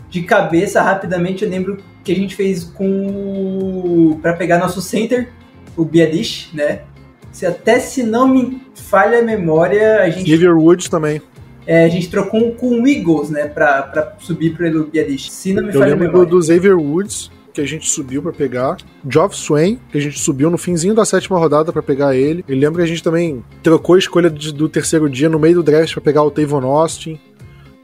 [0.09, 4.19] De cabeça, rapidamente, eu lembro que a gente fez com.
[4.23, 5.31] para pegar nosso center,
[5.77, 6.83] o Biadish, né?
[7.31, 10.31] Se, até se não me falha a memória, a gente.
[10.31, 11.21] Xavier Woods também
[11.69, 15.31] é, a gente trocou com o Eagles, né, pra, pra subir pro Elubiadish.
[15.31, 18.79] Se não me Eu lembro do, do Xavier Woods, que a gente subiu para pegar.
[19.07, 22.43] Geoff Swain, que a gente subiu no finzinho da sétima rodada para pegar ele.
[22.49, 25.57] E lembro que a gente também trocou a escolha de, do terceiro dia no meio
[25.57, 27.21] do draft para pegar o Tavon Austin.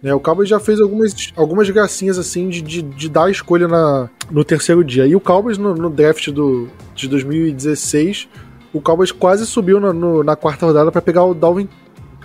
[0.02, 3.68] Né, o Cowboys já fez algumas, algumas gracinhas assim de, de, de, dar a escolha
[3.68, 5.06] na, no terceiro dia.
[5.06, 8.30] E o Cowboys no, no draft do, de 2016,
[8.72, 11.68] o Cowboys quase subiu na, no, na quarta rodada para pegar o Dalvin.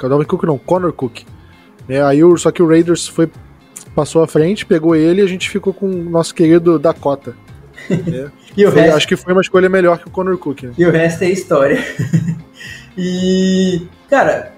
[0.02, 1.24] O Dalvin Cook não, Connor Cook.
[1.90, 3.30] É, aí o, só que o Raiders foi,
[3.96, 7.36] passou à frente, pegou ele e a gente ficou com o nosso querido Dakota.
[7.90, 8.30] É.
[8.56, 8.98] e o foi, resto...
[8.98, 10.64] Acho que foi uma escolha melhor que o Connor Cook.
[10.64, 10.74] Né?
[10.78, 11.84] E o resto é história.
[12.96, 14.54] e, cara,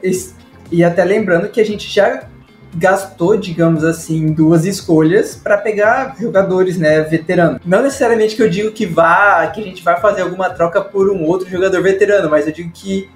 [0.69, 2.27] e até lembrando que a gente já
[2.75, 7.61] gastou, digamos assim, duas escolhas para pegar jogadores, né, veteranos.
[7.65, 11.09] Não necessariamente que eu digo que vá, que a gente vai fazer alguma troca por
[11.09, 13.09] um outro jogador veterano, mas eu digo que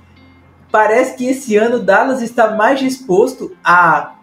[0.76, 4.16] parece que esse ano Dallas está mais disposto a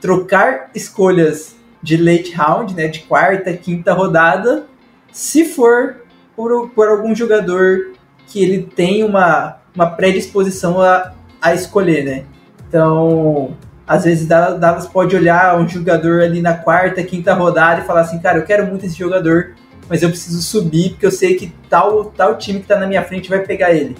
[0.00, 4.64] trocar escolhas de late round, né, de quarta, quinta rodada,
[5.12, 5.96] se for
[6.34, 7.92] por, por algum jogador
[8.26, 12.24] que ele tem uma, uma predisposição a, a escolher, né?
[12.66, 13.54] Então,
[13.86, 18.18] às vezes Dallas pode olhar um jogador ali na quarta, quinta rodada e falar assim,
[18.20, 19.54] cara, eu quero muito esse jogador,
[19.86, 23.04] mas eu preciso subir porque eu sei que tal, tal time que está na minha
[23.04, 23.94] frente vai pegar ele.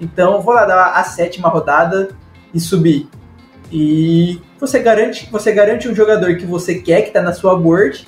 [0.00, 2.10] Então vou lá dar a sétima rodada
[2.52, 3.08] e subir.
[3.70, 8.06] E você garante, você garante um jogador que você quer que está na sua board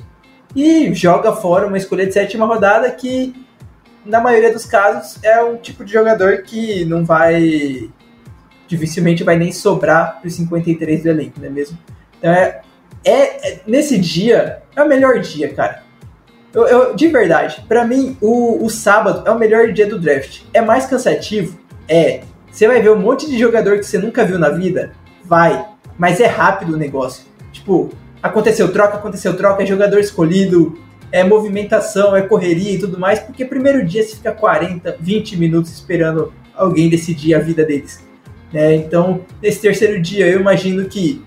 [0.55, 3.35] e joga fora uma escolha de sétima rodada que
[4.05, 7.91] na maioria dos casos é um tipo de jogador que não vai
[8.67, 11.77] dificilmente vai nem sobrar para os 53 do elenco, não é mesmo?
[12.19, 12.63] Então é,
[13.05, 15.83] é, é, nesse dia é o melhor dia, cara.
[16.55, 20.43] Eu, eu de verdade, para mim o, o sábado é o melhor dia do draft.
[20.55, 21.59] É mais cansativo,
[21.89, 22.23] é.
[22.51, 24.93] Você vai ver um monte de jogador que você nunca viu na vida.
[25.25, 25.65] Vai.
[25.97, 27.25] Mas é rápido o negócio.
[27.53, 27.91] Tipo,
[28.23, 30.79] aconteceu troca, aconteceu troca, é jogador escolhido,
[31.13, 35.73] é movimentação, é correria e tudo mais, porque primeiro dia você fica 40, 20 minutos
[35.73, 38.05] esperando alguém decidir a vida deles.
[38.53, 38.75] Né?
[38.75, 41.25] Então, nesse terceiro dia, eu imagino que.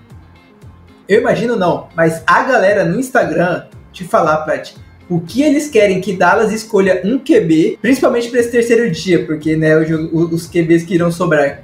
[1.06, 4.72] Eu imagino não, mas a galera no Instagram te falar, Plat,
[5.08, 9.56] o que eles querem que Dallas escolha um QB, principalmente para esse terceiro dia, porque
[9.56, 11.62] né, os QBs que irão sobrar.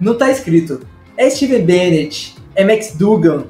[0.00, 0.80] Não tá escrito.
[1.16, 3.44] É Steven Bennett, é Max Dugan,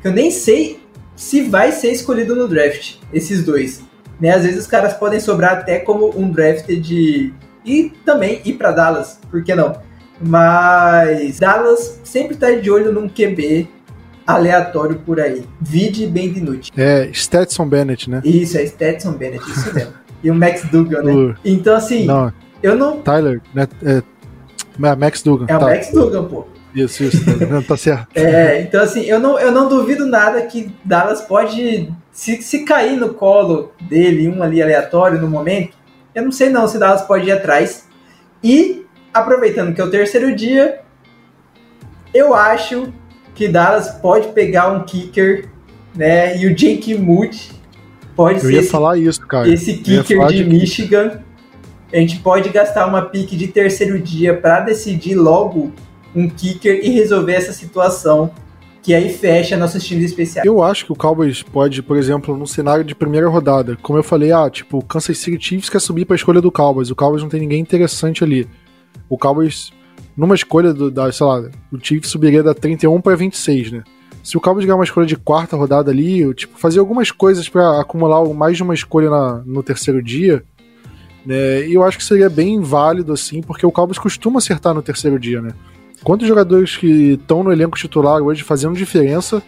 [0.00, 0.80] que eu nem sei
[1.14, 3.82] se vai ser escolhido no draft, esses dois.
[4.20, 4.30] Né?
[4.30, 7.32] Às vezes os caras podem sobrar até como um draft de.
[7.64, 9.80] E também ir para Dallas, por que não?
[10.20, 13.68] Mas Dallas sempre tá de olho num QB
[14.26, 15.44] aleatório por aí.
[15.60, 16.72] Vide bem de noite.
[16.76, 18.20] É, Stetson Bennett, né?
[18.24, 19.92] Isso, é Stetson Bennett, isso mesmo.
[20.22, 21.12] e o Max Dugan, né?
[21.12, 21.34] O...
[21.44, 23.00] Então, assim, não, eu não.
[23.00, 23.66] Tyler, né?
[23.82, 24.02] É,
[24.82, 25.46] é Max Dugan.
[25.48, 25.66] É o tá.
[25.66, 26.46] Max Dugan, pô.
[26.74, 28.08] Isso, isso, tá, tá certo.
[28.16, 32.96] é, então assim, eu não, eu não duvido nada que Dallas pode, se, se cair
[32.96, 35.76] no colo dele, um ali aleatório no momento,
[36.14, 37.86] eu não sei não se Dallas pode ir atrás.
[38.42, 40.80] E, aproveitando que é o terceiro dia,
[42.14, 42.92] eu acho
[43.34, 45.48] que Dallas pode pegar um kicker,
[45.94, 47.50] né, e o Jake Moody
[48.14, 49.48] pode eu ser ia falar isso, cara.
[49.48, 51.20] esse kicker de, de Michigan.
[51.92, 55.72] A gente pode gastar uma pique de terceiro dia para decidir logo
[56.16, 58.32] um kicker e resolver essa situação
[58.82, 60.44] que aí fecha nossos times especiais.
[60.44, 64.02] Eu acho que o Cowboys pode, por exemplo, num cenário de primeira rodada, como eu
[64.02, 66.96] falei, ah, tipo, o Kansas City Chiefs quer subir para a escolha do Cowboys, o
[66.96, 68.48] Cowboys não tem ninguém interessante ali.
[69.08, 69.72] O Cowboys,
[70.16, 71.40] numa escolha do, da, sei lá,
[71.72, 73.84] o Chiefs subiria da 31 para 26, né?
[74.22, 77.48] Se o Cowboys ganhar uma escolha de quarta rodada ali, eu, tipo, fazer algumas coisas
[77.48, 80.44] para acumular mais de uma escolha na, no terceiro dia,
[81.26, 81.66] né?
[81.66, 85.18] E eu acho que seria bem válido, assim, porque o Cowboys costuma acertar no terceiro
[85.18, 85.50] dia, né?
[86.04, 89.42] Quantos jogadores que estão no elenco titular hoje fazendo diferença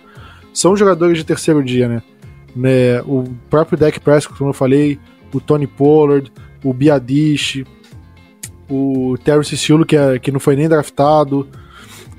[0.53, 2.03] são jogadores de terceiro dia, né?
[2.55, 3.01] né?
[3.03, 4.99] O próprio Dak Prescott, como eu falei,
[5.33, 7.65] o Tony Pollard, o Biadish,
[8.69, 11.49] o Terry Cicillo, que, é, que não foi nem draftado,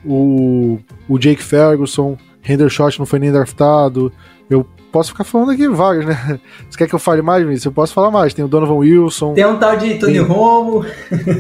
[0.05, 2.17] o, o Jake Ferguson,
[2.47, 4.11] Hendershot não foi nem draftado.
[4.49, 6.39] Eu posso ficar falando aqui vários, né?
[6.69, 7.65] Você quer que eu fale mais, Vinícius?
[7.65, 8.33] Eu posso falar mais.
[8.33, 9.33] Tem o Donovan Wilson.
[9.33, 10.21] Tem um tal de Tony tem...
[10.21, 10.85] Romo.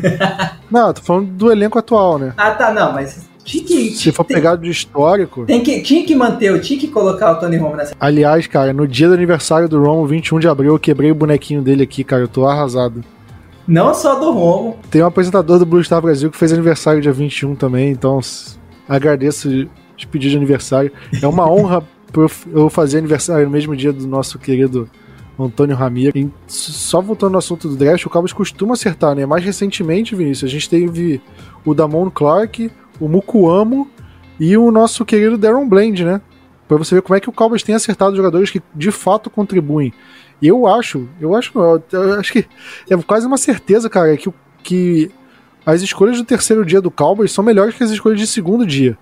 [0.69, 2.33] não, tô falando do elenco atual, né?
[2.35, 5.45] Ah, tá, não, mas tinha que, Se for tem, pegado de histórico.
[5.45, 7.95] Tem que, tinha que manter, eu tinha que colocar o Tony Romo nessa.
[7.99, 11.61] Aliás, cara, no dia do aniversário do Romo, 21 de abril, eu quebrei o bonequinho
[11.61, 12.23] dele aqui, cara.
[12.23, 13.03] Eu tô arrasado.
[13.67, 14.77] Não só do Romo.
[14.91, 18.19] Tem um apresentador do Blue Star Brasil que fez aniversário dia 21 também, então
[18.87, 20.91] agradeço de pedir de aniversário.
[21.21, 21.83] É uma honra
[22.53, 24.89] eu fazer aniversário no mesmo dia do nosso querido
[25.37, 26.17] Antônio Ramiro.
[26.17, 29.25] E só voltando no assunto do draft, o Cowboys costuma acertar, né?
[29.25, 31.21] Mais recentemente, Vinícius, a gente teve
[31.65, 33.89] o Damon Clark, o Mukuamo
[34.39, 36.21] e o nosso querido Darren Bland, né?
[36.67, 39.93] Pra você ver como é que o Cowboys tem acertado jogadores que de fato contribuem.
[40.41, 41.51] Eu acho, eu acho,
[41.91, 42.45] eu acho que
[42.89, 44.31] é quase uma certeza, cara, que,
[44.63, 45.11] que
[45.65, 48.97] as escolhas do terceiro dia do Cowboys são melhores que as escolhas de segundo dia.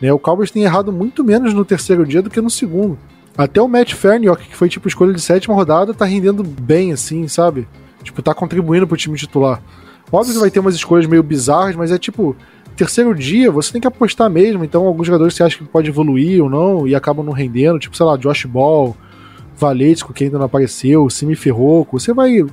[0.00, 0.12] Né?
[0.12, 2.98] O Cowboys tem errado muito menos no terceiro dia do que no segundo.
[3.36, 7.28] Até o Matt Ferniok, que foi tipo escolha de sétima rodada, tá rendendo bem, assim,
[7.28, 7.68] sabe?
[8.02, 9.62] Tipo, tá contribuindo pro time titular.
[10.10, 12.34] Óbvio que vai ter umas escolhas meio bizarras, mas é tipo,
[12.76, 14.64] terceiro dia você tem que apostar mesmo.
[14.64, 17.96] Então, alguns jogadores você acha que pode evoluir ou não e acabam não rendendo, tipo,
[17.96, 18.96] sei lá, Josh Ball,
[19.58, 21.98] Valesco, que ainda não apareceu, Simi Ferroco.
[21.98, 22.44] Você vai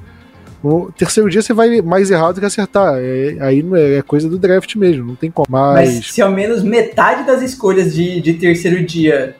[0.63, 2.95] no terceiro dia você vai mais errado que acertar.
[2.97, 5.45] É, aí é, é coisa do draft mesmo, não tem como.
[5.49, 5.95] Mas...
[5.95, 9.35] Mas se ao menos metade das escolhas de, de terceiro dia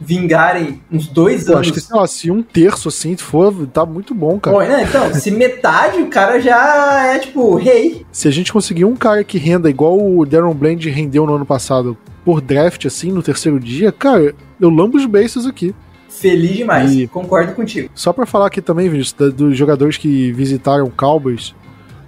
[0.00, 1.60] vingarem uns dois anos.
[1.60, 4.56] Acho que sei lá, se um terço assim for, tá muito bom, cara.
[4.56, 4.86] Bom, né?
[4.88, 8.06] Então, se metade, o cara já é tipo rei.
[8.10, 11.44] Se a gente conseguir um cara que renda igual o Darren Bland rendeu no ano
[11.44, 15.74] passado por draft, assim, no terceiro dia, cara, eu lambo os beijos aqui.
[16.10, 17.88] Feliz demais, e concordo contigo.
[17.94, 21.54] Só para falar aqui também, Vinícius, dos jogadores que visitaram o Cowboys,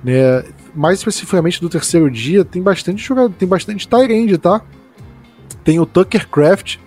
[0.02, 0.44] né,
[0.74, 4.60] mais especificamente do terceiro dia, tem bastante jogador, tem bastante Tyrande, tá?
[5.62, 6.78] Tem o Tucker Craft,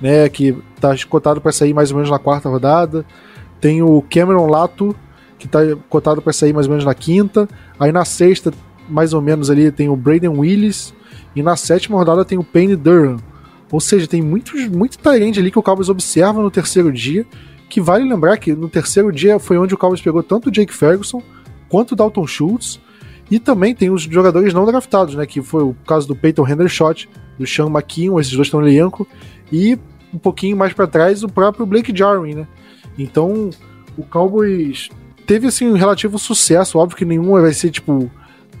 [0.00, 3.04] né, que tá cotado para sair mais ou menos na quarta rodada.
[3.60, 4.96] Tem o Cameron Lato,
[5.38, 5.58] que tá
[5.88, 7.48] cotado para sair mais ou menos na quinta.
[7.78, 8.52] Aí na sexta,
[8.88, 10.94] mais ou menos ali, tem o Braden Willis.
[11.34, 13.18] E na sétima rodada tem o Payne Durham.
[13.70, 17.24] Ou seja, tem muito, muito Tyrande ali que o Cowboys observa no terceiro dia,
[17.68, 20.74] que vale lembrar que no terceiro dia foi onde o Cowboys pegou tanto o Jake
[20.74, 21.22] Ferguson
[21.68, 22.80] quanto o Dalton Schultz,
[23.30, 27.08] e também tem os jogadores não draftados, né, que foi o caso do Peyton Hendershot,
[27.38, 29.06] do Sean McKeon, esses dois estão no elenco,
[29.52, 29.78] e
[30.12, 32.48] um pouquinho mais para trás o próprio Blake Jarwin, né?
[32.98, 33.50] Então,
[33.96, 34.88] o Cowboys
[35.24, 38.10] teve assim um relativo sucesso, óbvio que nenhum vai ser tipo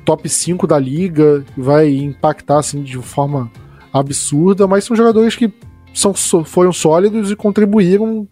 [0.04, 3.50] top 5 da liga, vai impactar assim de forma
[3.92, 5.52] absurda, mas são jogadores que
[5.92, 6.14] são,
[6.44, 8.26] foram sólidos e contribuíram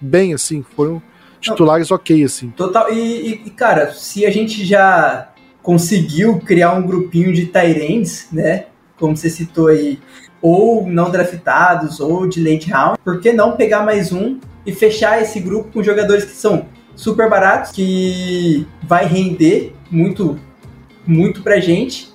[0.00, 1.02] bem, assim, foram
[1.40, 2.50] titulares ok, assim.
[2.50, 5.28] Total, e, e, cara, se a gente já
[5.62, 9.98] conseguiu criar um grupinho de Tyrands, né, como você citou aí,
[10.40, 15.20] ou não draftados, ou de late round, por que não pegar mais um e fechar
[15.20, 20.38] esse grupo com jogadores que são super baratos, que vai render muito,
[21.06, 22.11] muito pra gente,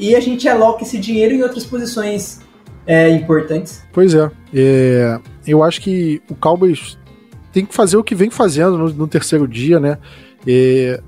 [0.00, 2.40] e a gente aloca esse dinheiro em outras posições
[2.86, 3.84] é, importantes.
[3.92, 4.30] Pois é.
[4.54, 5.20] é.
[5.46, 6.98] Eu acho que o Cowboys
[7.52, 9.98] tem que fazer o que vem fazendo no, no terceiro dia, né?
[10.46, 11.00] É,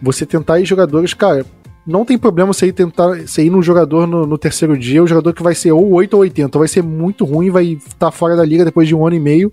[0.00, 1.44] você tentar ir jogadores, cara,
[1.86, 5.06] não tem problema você ir tentar você ir num jogador no, no, terceiro dia, o
[5.06, 7.96] jogador que vai ser ou 8 ou 80, ou vai ser muito ruim, vai estar
[7.98, 9.52] tá fora da liga depois de um ano e meio,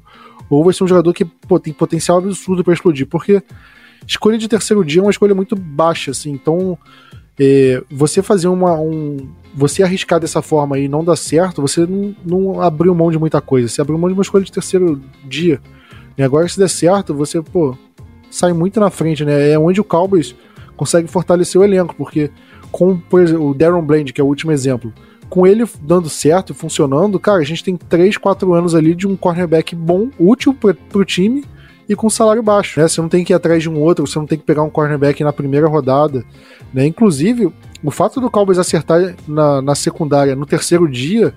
[0.49, 3.43] ou vai ser um jogador que pô, tem potencial absurdo para explodir, porque
[4.07, 6.77] escolha de terceiro dia é uma escolha muito baixa, assim, então
[7.39, 8.79] é, você fazer uma.
[8.79, 13.17] Um, você arriscar dessa forma e não dar certo, você não, não abriu mão de
[13.17, 15.59] muita coisa, você abriu mão de uma escolha de terceiro dia.
[16.15, 17.75] E agora, se der certo, você, pô,
[18.29, 19.51] sai muito na frente, né?
[19.51, 20.35] É onde o Cowboys
[20.75, 22.29] consegue fortalecer o elenco, porque
[22.71, 24.93] com por exemplo, o Darren Bland, que é o último exemplo,
[25.29, 29.07] com ele dando certo e funcionando, cara, a gente tem 3, 4 anos ali de
[29.07, 31.43] um cornerback bom, útil para pro time
[31.88, 32.88] e com salário baixo, né?
[32.88, 34.69] Você não tem que ir atrás de um outro, você não tem que pegar um
[34.69, 36.23] cornerback na primeira rodada,
[36.73, 36.85] né?
[36.85, 37.51] Inclusive,
[37.83, 41.33] o fato do Cowboys acertar na, na secundária no terceiro dia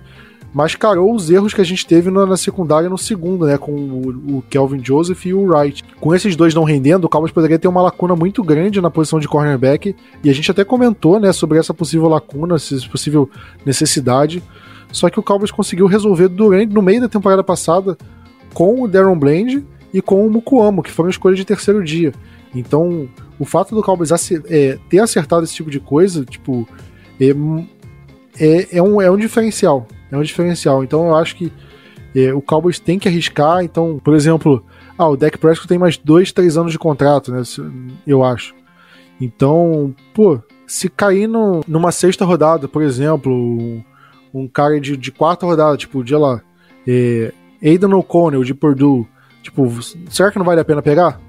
[0.53, 3.57] mascarou os erros que a gente teve na, na secundária no segundo, né?
[3.57, 5.83] Com o, o, Kelvin Joseph e o Wright.
[5.99, 9.19] Com esses dois não rendendo, o Cowboys poderia ter uma lacuna muito grande na posição
[9.19, 9.95] de cornerback.
[10.21, 13.29] E a gente até comentou, né, sobre essa possível lacuna, essa possível
[13.65, 14.43] necessidade.
[14.91, 17.97] Só que o Cowboys conseguiu resolver durante, no meio da temporada passada
[18.53, 19.63] com o Darren Bland
[19.93, 22.13] e com o Mukuamo, que foram escolhas de terceiro dia.
[22.53, 23.07] Então,
[23.39, 24.11] o fato do Cowboys
[24.47, 26.67] é, ter acertado esse tipo de coisa, tipo,
[27.19, 27.29] é,
[28.39, 29.87] é, é, um, é um diferencial.
[30.11, 30.83] É um diferencial.
[30.83, 31.51] Então eu acho que
[32.15, 33.63] é, o Cowboys tem que arriscar.
[33.63, 34.63] Então, por exemplo,
[34.97, 37.41] ah, o Dak Prescott tem mais dois, três anos de contrato, né?
[38.05, 38.53] Eu acho.
[39.19, 43.83] Então, pô, se cair no, numa sexta rodada, por exemplo, um,
[44.33, 46.41] um cara de, de quarta rodada, tipo, de lá,
[46.87, 47.31] é,
[47.63, 49.07] Aidan O'Connell de Purdue,
[49.41, 49.69] tipo,
[50.09, 51.19] será que não vale a pena pegar?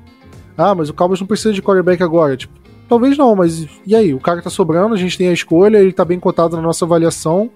[0.57, 2.37] Ah, mas o Cowboys não precisa de quarterback agora.
[2.37, 2.53] Tipo,
[2.89, 4.13] talvez não, mas e aí?
[4.13, 6.85] O cara tá sobrando, a gente tem a escolha, ele tá bem cotado na nossa
[6.85, 7.51] avaliação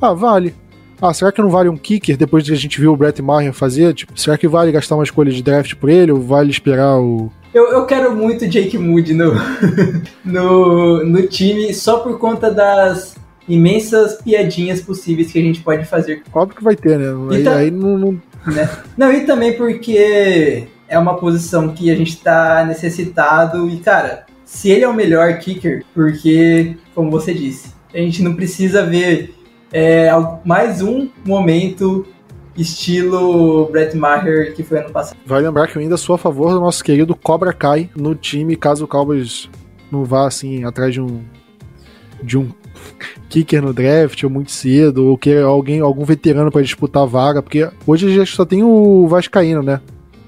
[0.00, 0.54] ah, vale.
[1.00, 3.52] Ah, será que não vale um kicker depois que a gente viu o Brett Maher
[3.52, 3.94] fazer?
[3.94, 7.30] Tipo, será que vale gastar uma escolha de draft por ele ou vale esperar o.
[7.54, 9.32] Eu, eu quero muito Jake Moody no,
[10.24, 13.16] no, no time só por conta das
[13.48, 16.22] imensas piadinhas possíveis que a gente pode fazer.
[16.34, 17.06] Óbvio que vai ter, né?
[17.30, 18.22] Aí, tá, aí não, não...
[18.46, 18.68] Né?
[18.96, 24.70] Não, e também porque é uma posição que a gente tá necessitado e, cara, se
[24.70, 29.34] ele é o melhor kicker, porque, como você disse, a gente não precisa ver
[29.72, 30.10] é,
[30.44, 32.06] mais um momento
[32.56, 35.18] estilo Brett Maher que foi ano passado.
[35.24, 38.56] Vai lembrar que eu ainda sou a favor do nosso querido Cobra Kai no time,
[38.56, 39.48] caso o Cowboys
[39.92, 41.22] não vá assim atrás de um
[42.22, 42.50] de um
[43.28, 47.42] kicker no draft ou muito cedo, ou que alguém, algum veterano para disputar a vaga,
[47.42, 49.80] porque hoje a gente só tem o Vascaíno, né?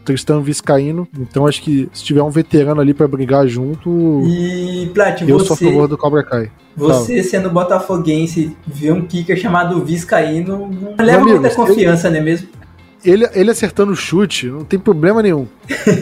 [0.05, 1.07] Tristan Viscaíno.
[1.19, 4.23] Então acho que se tiver um veterano ali para brigar junto.
[4.27, 6.51] E, Plat, eu você, sou a favor do Cobra Kai.
[6.77, 7.23] Você, Fala.
[7.23, 12.25] sendo botafoguense, ver um kicker chamado Viscaíno, não leva amigo, muita confiança, ele, não é
[12.25, 12.49] mesmo?
[13.05, 15.47] Ele, ele acertando o chute, não tem problema nenhum.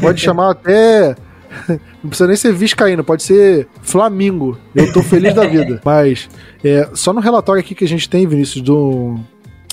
[0.01, 1.17] Pode chamar até.
[2.03, 4.59] Não precisa nem ser Viscaíno, pode ser Flamingo.
[4.75, 5.81] Eu tô feliz da vida.
[5.85, 6.29] Mas,
[6.65, 9.19] é, só no relatório aqui que a gente tem, Vinícius, do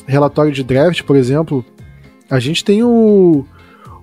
[0.06, 1.66] relatório de draft, por exemplo,
[2.30, 3.46] a gente tem o,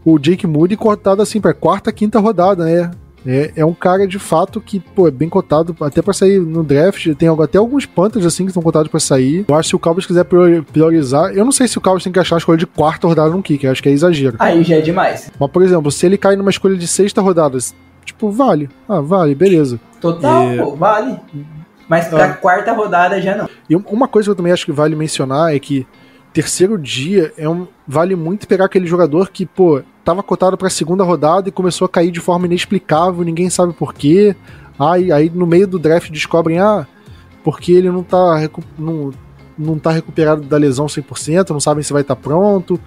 [0.04, 2.90] o Jake Moody cortado assim para quarta, quinta rodada, né?
[3.26, 6.62] É, é um cara de fato que, pô, é bem cotado até para sair no
[6.62, 7.14] draft.
[7.14, 9.44] Tem até alguns Panthers assim que estão cotados para sair.
[9.48, 12.12] Eu acho que se o Cowboys quiser priorizar, eu não sei se o Cowboys tem
[12.12, 14.36] que achar uma escolha de quarta rodada num kick, eu acho que é exagero.
[14.38, 15.30] Aí já é demais.
[15.38, 17.58] Mas, por exemplo, se ele cai numa escolha de sexta rodada,
[18.04, 18.68] tipo, vale.
[18.88, 19.80] Ah, vale, beleza.
[20.00, 20.56] Total, é...
[20.56, 21.16] pô, vale.
[21.88, 22.34] Mas pra ah.
[22.34, 23.48] quarta rodada já não.
[23.68, 25.86] E uma coisa que eu também acho que vale mencionar é que
[26.32, 31.04] terceiro dia é um vale muito pegar aquele jogador que, pô, tava cotado para segunda
[31.04, 34.34] rodada e começou a cair de forma inexplicável, ninguém sabe por quê.
[34.78, 36.86] Aí, aí no meio do draft descobrem, ah,
[37.44, 38.48] porque ele não tá,
[38.78, 39.12] não,
[39.58, 42.80] não tá recuperado da lesão 100%, não sabem se vai estar tá pronto,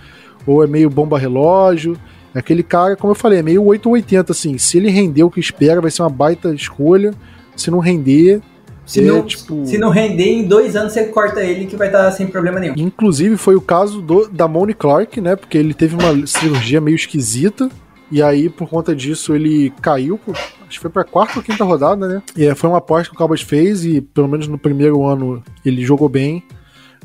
[0.46, 1.98] ou é meio bomba relógio.
[2.34, 4.58] Aquele cara, como eu falei, é meio 880, assim.
[4.58, 7.14] Se ele render o que espera, vai ser uma baita escolha.
[7.56, 8.42] Se não render,
[8.86, 9.66] se, é, não, tipo...
[9.66, 12.76] se não render, em dois anos você corta ele que vai estar sem problema nenhum.
[12.78, 15.36] Inclusive foi o caso do, da Moni Clark, né?
[15.36, 17.70] Porque ele teve uma cirurgia meio esquisita.
[18.12, 20.20] E aí, por conta disso, ele caiu.
[20.28, 22.22] Acho que foi pra quarta ou quinta rodada, né?
[22.38, 23.84] E foi uma aposta que o Cowboys fez.
[23.84, 26.44] E pelo menos no primeiro ano ele jogou bem.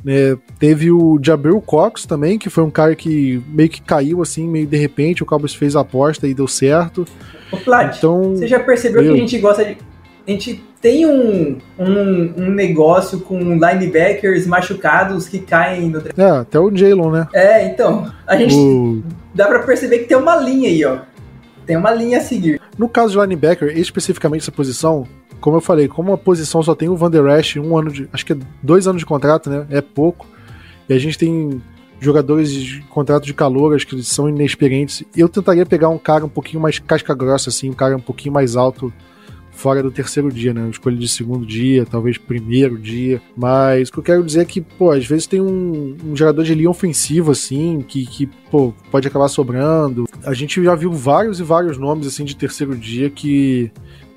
[0.04, 0.36] Né?
[0.58, 4.66] Teve o Jabril Cox também, que foi um cara que meio que caiu assim, meio
[4.66, 7.06] de repente, o Cowboys fez a aposta e deu certo.
[7.50, 9.12] Ô, Plat, então, você já percebeu eu...
[9.12, 9.78] que a gente gosta de.
[10.26, 16.58] A gente tem um, um, um, negócio com linebackers machucados que caem no É, até
[16.58, 17.28] o Jalen, né?
[17.34, 18.10] É, então.
[18.26, 18.54] A gente.
[18.54, 19.02] O...
[19.34, 20.98] Dá pra perceber que tem uma linha aí, ó.
[21.66, 22.60] Tem uma linha a seguir.
[22.78, 25.06] No caso de linebacker, especificamente essa posição,
[25.40, 28.08] como eu falei, como a posição só tem o Van Der Esch, um ano de.
[28.12, 29.66] Acho que é dois anos de contrato, né?
[29.70, 30.26] É pouco.
[30.88, 31.62] E a gente tem
[32.00, 35.04] jogadores de contrato de calor, acho que são inexperientes.
[35.14, 38.32] Eu tentaria pegar um cara um pouquinho mais casca grossa, assim, um cara um pouquinho
[38.32, 38.90] mais alto
[39.50, 40.68] fora do terceiro dia, né?
[40.70, 43.20] Escolha de segundo dia, talvez primeiro dia.
[43.36, 46.42] Mas o que eu quero dizer é que, pô, às vezes tem um, um jogador
[46.42, 50.06] de linha ofensiva, assim, que, que, pô, pode acabar sobrando.
[50.24, 53.70] A gente já viu vários e vários nomes, assim, de terceiro dia que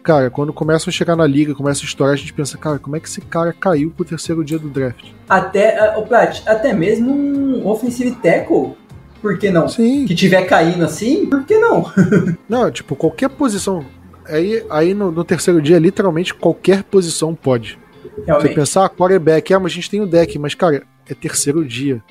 [0.04, 2.96] cara, quando começam a chegar na liga, começa a estourar, a gente pensa, cara, como
[2.96, 5.06] é que esse cara caiu pro terceiro dia do draft?
[5.30, 8.74] Até, o Plat, até mesmo um offensive tackle,
[9.22, 9.70] por que não?
[9.70, 10.06] Sim.
[10.06, 11.86] Que tiver caindo assim, por que não?
[12.50, 13.86] não, tipo, qualquer posição.
[14.26, 17.80] Aí, aí no, no terceiro dia, literalmente, qualquer posição pode.
[18.26, 18.50] Realmente.
[18.50, 21.66] Você pensar, ah, quarterback, ah, mas a gente tem o deck, mas, cara, é terceiro
[21.66, 22.02] dia.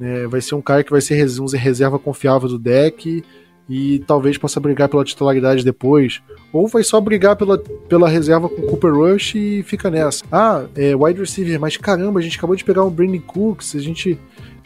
[0.00, 3.24] É, vai ser um cara que vai ser um reserva confiável do deck
[3.68, 6.22] e talvez possa brigar pela titularidade depois.
[6.52, 10.24] Ou vai só brigar pela, pela reserva com o Cooper Rush e fica nessa.
[10.30, 13.80] Ah, é wide receiver, mas caramba, a gente acabou de pegar um Brandon Cooks, a
[13.80, 14.18] gente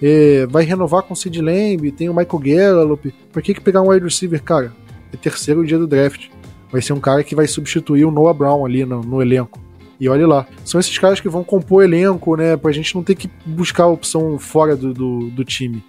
[0.03, 3.15] é, vai renovar com o Sid Lamb, tem o Michael Gallup.
[3.33, 4.73] Por que, que pegar um wide receiver, cara?
[5.13, 6.29] É terceiro dia do draft.
[6.71, 9.61] Vai ser um cara que vai substituir o Noah Brown ali no, no elenco.
[9.99, 10.47] E olha lá.
[10.65, 12.57] São esses caras que vão compor o elenco, né?
[12.57, 15.85] Pra gente não ter que buscar a opção fora do, do, do time.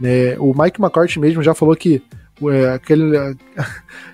[0.00, 0.36] Né?
[0.38, 2.02] O Mike McCarthy mesmo já falou que
[2.50, 3.16] é, aquele,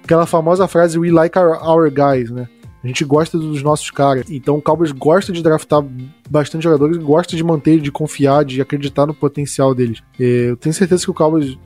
[0.04, 2.48] aquela famosa frase We like our, our guys, né?
[2.82, 4.30] A gente gosta dos nossos caras.
[4.30, 5.84] Então o Cowboys gosta de draftar
[6.28, 10.02] bastante jogadores, gosta de manter, de confiar, de acreditar no potencial deles.
[10.18, 11.58] É, eu tenho certeza que o Cowboys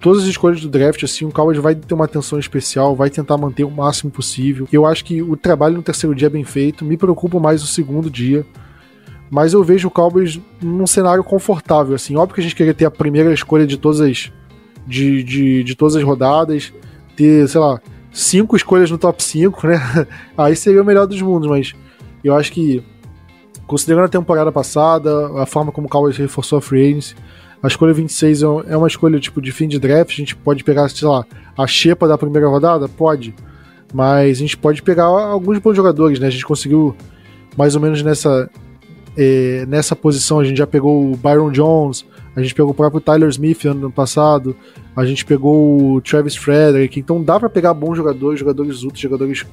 [0.00, 3.36] todas as escolhas do draft, assim, o Cowboys vai ter uma atenção especial, vai tentar
[3.36, 4.66] manter o máximo possível.
[4.72, 7.66] Eu acho que o trabalho no terceiro dia é bem feito, me preocupa mais o
[7.66, 8.44] segundo dia.
[9.30, 12.16] Mas eu vejo o Cowboys num cenário confortável, assim.
[12.16, 14.32] Óbvio que a gente queria ter a primeira escolha de todas as
[14.86, 16.72] de, de, de todas as rodadas,
[17.14, 17.80] ter, sei lá,
[18.12, 20.06] cinco escolhas no top 5, né?
[20.36, 21.74] Aí seria o melhor dos mundos, mas
[22.24, 22.82] eu acho que,
[23.66, 27.14] considerando a temporada passada, a forma como o Cowboys reforçou a free agency,
[27.62, 30.64] a escolha 26 é, é uma escolha tipo de fim de draft, a gente pode
[30.64, 31.24] pegar, sei lá,
[31.56, 32.88] a xepa da primeira rodada?
[32.88, 33.34] Pode.
[33.92, 36.28] Mas a gente pode pegar alguns bons jogadores, né?
[36.28, 36.96] A gente conseguiu
[37.56, 38.48] mais ou menos nessa,
[39.16, 43.00] é, nessa posição, a gente já pegou o Byron Jones, a gente pegou o próprio
[43.00, 44.56] Tyler Smith ano passado,
[44.94, 49.44] a gente pegou o Travis Frederick, então dá para pegar bons jogadores, jogadores úteis, jogadores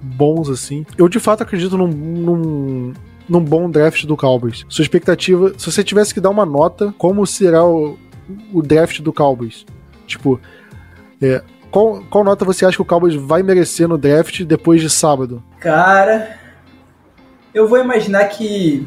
[0.00, 0.86] bons assim.
[0.96, 2.92] Eu de fato acredito num, num,
[3.32, 4.66] num bom draft do Cowboys.
[4.68, 7.98] Sua expectativa, se você tivesse que dar uma nota, como será o,
[8.52, 9.64] o draft do Cowboys?
[10.06, 10.38] Tipo,
[11.20, 14.90] é, qual, qual nota você acha que o Cowboys vai merecer no draft depois de
[14.90, 15.42] sábado?
[15.58, 16.36] Cara,
[17.54, 18.86] eu vou imaginar que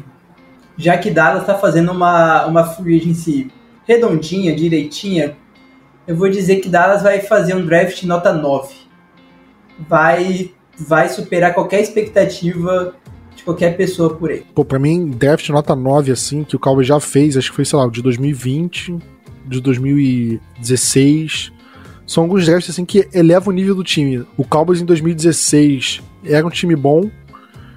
[0.78, 3.50] já que Dallas está fazendo uma, uma free agency
[3.84, 5.36] redondinha, direitinha,
[6.06, 8.74] eu vou dizer que Dallas vai fazer um draft nota 9.
[9.88, 12.94] Vai, vai superar qualquer expectativa
[13.46, 14.44] qualquer pessoa por ele.
[14.52, 17.64] Pô, pra mim, draft nota 9, assim, que o Cowboys já fez, acho que foi,
[17.64, 18.98] sei lá, de 2020,
[19.46, 21.52] de 2016.
[22.04, 24.26] São alguns drafts, assim, que elevam o nível do time.
[24.36, 27.08] O Cowboys em 2016 era um time bom,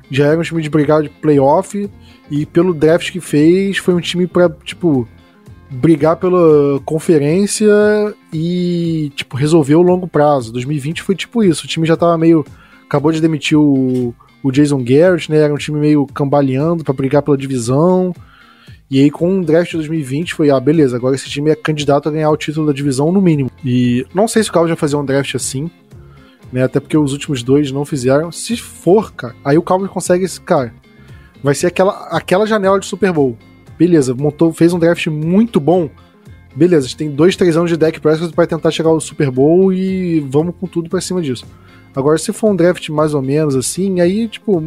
[0.09, 1.87] já era um time de brigar de playoff,
[2.31, 5.07] e pelo draft que fez, foi um time pra, tipo,
[5.69, 7.71] brigar pela conferência
[8.33, 10.51] e, tipo, resolver o longo prazo.
[10.51, 11.65] 2020 foi tipo isso.
[11.65, 12.43] O time já tava meio.
[12.85, 15.37] Acabou de demitir o, o Jason Garrett, né?
[15.37, 18.13] Era um time meio cambaleando para brigar pela divisão.
[18.89, 22.09] E aí, com o draft de 2020, foi, ah, beleza, agora esse time é candidato
[22.09, 23.51] a ganhar o título da divisão no mínimo.
[23.63, 25.69] E não sei se o Cowboys vai fazer um draft assim,
[26.51, 26.63] né?
[26.63, 28.31] Até porque os últimos dois não fizeram.
[28.31, 30.73] Se for, cara, aí o Cowboys consegue esse, cara
[31.43, 33.37] vai ser aquela, aquela janela de Super Bowl.
[33.77, 35.89] Beleza, montou, fez um draft muito bom.
[36.55, 39.31] Beleza, a gente tem dois, três anos de deck Prescott para tentar chegar ao Super
[39.31, 41.45] Bowl e vamos com tudo para cima disso.
[41.95, 44.61] Agora, se for um draft mais ou menos assim, aí, tipo,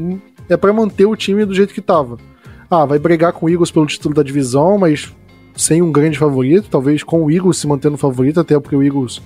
[0.49, 2.19] é para manter o time do jeito que tava.
[2.71, 5.13] Ah, vai brigar com o Eagles pelo título da divisão, mas
[5.55, 9.21] sem um grande favorito, talvez com o Eagles se mantendo favorito, até porque o Eagles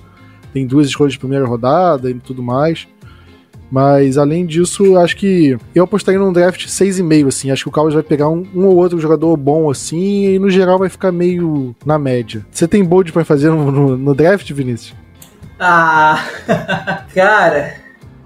[0.53, 2.89] tem duas escolhas de primeira rodada e tudo mais.
[3.71, 7.51] Mas além disso, acho que eu apostaria num draft 6,5, assim.
[7.51, 10.49] Acho que o Cowboys vai pegar um, um, ou outro jogador bom, assim, e no
[10.49, 12.47] geral vai ficar meio na média.
[12.51, 14.95] Você tem bold para fazer no, no, no draft, Vinícius?
[15.59, 16.25] Ah,
[17.15, 17.75] cara,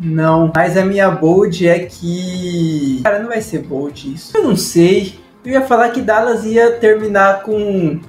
[0.01, 0.51] não.
[0.55, 3.01] Mas a minha bold é que.
[3.03, 4.37] Cara, não vai ser bold isso.
[4.37, 5.21] Eu não sei.
[5.45, 8.01] Eu ia falar que Dallas ia terminar com,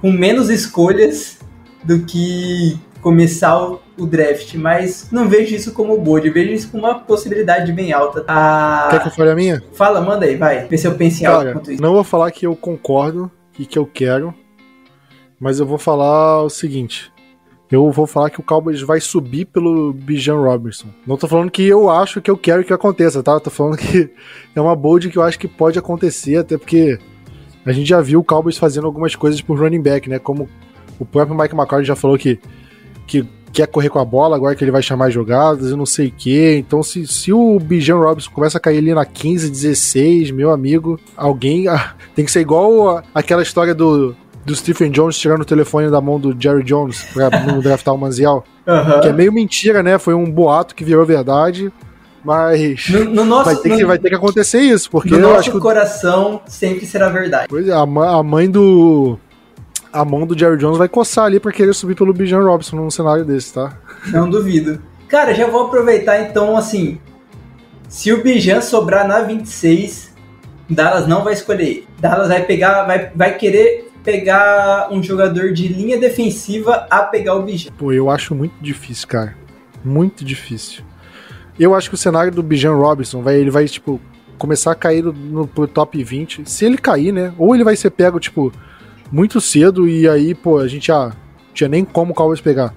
[0.00, 1.38] com menos escolhas
[1.82, 6.84] do que começar o, o draft, mas não vejo isso como bold, vejo isso como
[6.84, 8.24] uma possibilidade bem alta.
[8.28, 9.62] Ah, Quer que eu fale a minha?
[9.72, 10.66] Fala, manda aí, vai.
[10.66, 11.82] Vê se eu penso em Cara, algo quanto isso.
[11.82, 14.34] Não vou falar que eu concordo e que eu quero,
[15.38, 17.10] mas eu vou falar o seguinte.
[17.70, 20.88] Eu vou falar que o Cowboys vai subir pelo Bijan Robertson.
[21.06, 23.32] Não tô falando que eu acho que eu quero que aconteça, tá?
[23.32, 24.10] Eu tô falando que
[24.54, 26.98] é uma bold que eu acho que pode acontecer, até porque
[27.64, 30.18] a gente já viu o Cowboys fazendo algumas coisas por running back, né?
[30.18, 30.48] Como
[30.98, 32.40] o próprio Mike McCarthy já falou que,
[33.06, 36.08] que quer correr com a bola, agora que ele vai chamar jogadas, eu não sei
[36.08, 36.56] o quê.
[36.58, 40.98] Então, se, se o Bijan Robinson começa a cair ali na 15, 16, meu amigo,
[41.16, 41.66] alguém.
[42.16, 46.18] Tem que ser igual aquela história do, do Stephen Jones tirando o telefone da mão
[46.18, 48.44] do Jerry Jones pra não draftar o Manziel.
[48.66, 49.00] Uhum.
[49.00, 49.98] Que é meio mentira, né?
[49.98, 51.72] Foi um boato que virou verdade.
[52.24, 55.20] Mas no, no nosso, vai, ter no, que, vai ter que acontecer isso, porque no
[55.20, 57.46] nosso coração sempre será verdade.
[57.48, 59.18] Pois é, a, a mãe do
[59.92, 62.90] a mão do Jerry Jones vai coçar ali para querer subir pelo Bijan Robson num
[62.90, 63.76] cenário desse, tá?
[64.08, 64.80] Não duvido.
[65.08, 67.00] Cara, já vou aproveitar então, assim,
[67.88, 70.14] se o Bijan sobrar na 26,
[70.68, 71.84] Dallas não vai escolher.
[71.98, 77.42] Dallas vai pegar, vai, vai querer pegar um jogador de linha defensiva a pegar o
[77.42, 77.70] Bijan.
[77.76, 79.36] Pô, eu acho muito difícil, cara.
[79.84, 80.84] Muito difícil.
[81.58, 84.00] Eu acho que o cenário do Bijan Robinson vai, ele vai, tipo,
[84.38, 86.48] começar a cair no, no pro top 20.
[86.48, 87.32] Se ele cair, né?
[87.38, 88.52] Ou ele vai ser pego, tipo,
[89.12, 91.12] muito cedo e aí, pô, a gente já
[91.52, 92.74] tinha nem como o Cowboys pegar.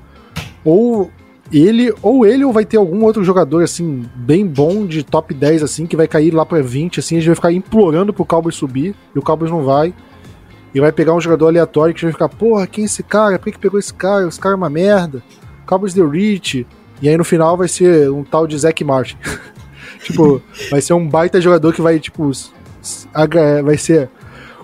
[0.65, 1.09] Ou
[1.51, 5.63] ele, ou ele, ou vai ter algum outro jogador, assim, bem bom de top 10,
[5.63, 8.55] assim, que vai cair lá pra 20, assim, a gente vai ficar implorando pro Cowboys
[8.55, 9.93] subir, e o Cowboys não vai.
[10.73, 13.37] E vai pegar um jogador aleatório que vai ficar, porra, quem é esse cara?
[13.37, 14.27] Por que, que pegou esse cara?
[14.27, 15.21] Esse cara é uma merda.
[15.65, 16.65] Cowboys deu reach.
[17.01, 19.17] E aí no final vai ser um tal de Zack Martin.
[20.03, 22.31] tipo, vai ser um baita jogador que vai, tipo,
[23.63, 24.09] vai ser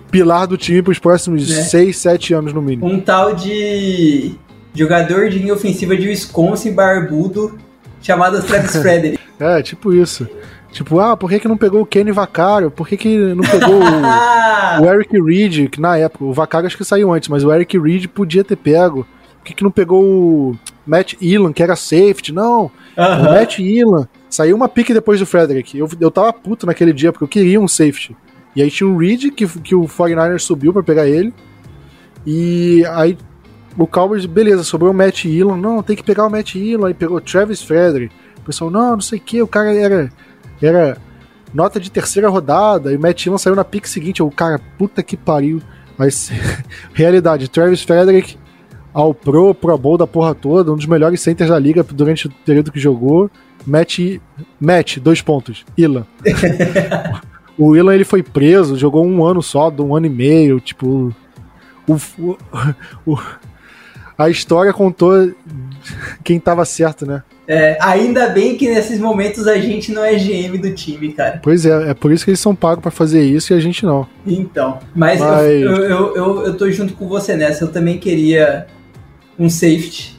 [0.09, 2.11] pilar do time para os próximos 6, é.
[2.11, 2.87] 7 anos no mínimo.
[2.87, 4.35] Um tal de
[4.73, 7.57] jogador de linha ofensiva de Wisconsin barbudo
[8.01, 9.19] chamado Travis Frederick.
[9.39, 10.27] é, tipo isso.
[10.71, 12.69] Tipo, ah, por que, que não pegou o Kenny Vaccaro?
[12.69, 16.77] Por que, que não pegou o, o, Eric Reed, que na época, o Vaccaro acho
[16.77, 19.05] que saiu antes, mas o Eric Reed podia ter pego.
[19.37, 20.55] Por que, que não pegou o
[20.85, 22.31] Matt Elan, que era safety?
[22.31, 23.19] Não, uh -huh.
[23.19, 24.07] o Matt Elan.
[24.29, 25.75] Saiu uma pique depois do Frederick.
[25.77, 28.15] Eu, eu tava puto naquele dia, porque eu queria um safety.
[28.55, 31.33] E aí tinha o Reed, que, que o 49ers subiu para pegar ele.
[32.25, 33.17] E aí
[33.77, 35.57] o Cowboys, beleza, sobrou o Matt Elam.
[35.57, 36.87] Não, tem que pegar o Matt Elam.
[36.87, 38.13] Aí pegou Travis Frederick.
[38.37, 40.11] O pessoal, não, não sei o que, o cara era,
[40.65, 40.97] era
[41.53, 42.91] nota de terceira rodada.
[42.91, 44.23] E o Matt Elam saiu na pick seguinte.
[44.23, 45.61] O cara, puta que pariu.
[45.97, 46.31] Mas,
[46.93, 48.37] realidade, Travis Frederick
[48.93, 52.31] ao Pro, Pro Bowl da porra toda, um dos melhores centers da liga durante o
[52.45, 53.29] período que jogou.
[53.65, 53.99] Matt,
[54.59, 56.05] Matt dois pontos, Ilan.
[57.59, 61.13] O Willan ele foi preso, jogou um ano só, um ano e meio, tipo.
[61.85, 62.37] O, o,
[63.05, 63.19] o,
[64.17, 65.33] a história contou
[66.23, 67.21] quem tava certo, né?
[67.51, 71.39] É, ainda bem que nesses momentos a gente não é GM do time, cara.
[71.41, 73.83] Pois é, é por isso que eles são pagos para fazer isso e a gente
[73.83, 74.07] não.
[74.23, 75.45] Então, mas, mas...
[75.45, 77.63] Eu, eu, eu, eu, tô junto com você nessa.
[77.63, 78.67] Eu também queria
[79.37, 80.15] um safety.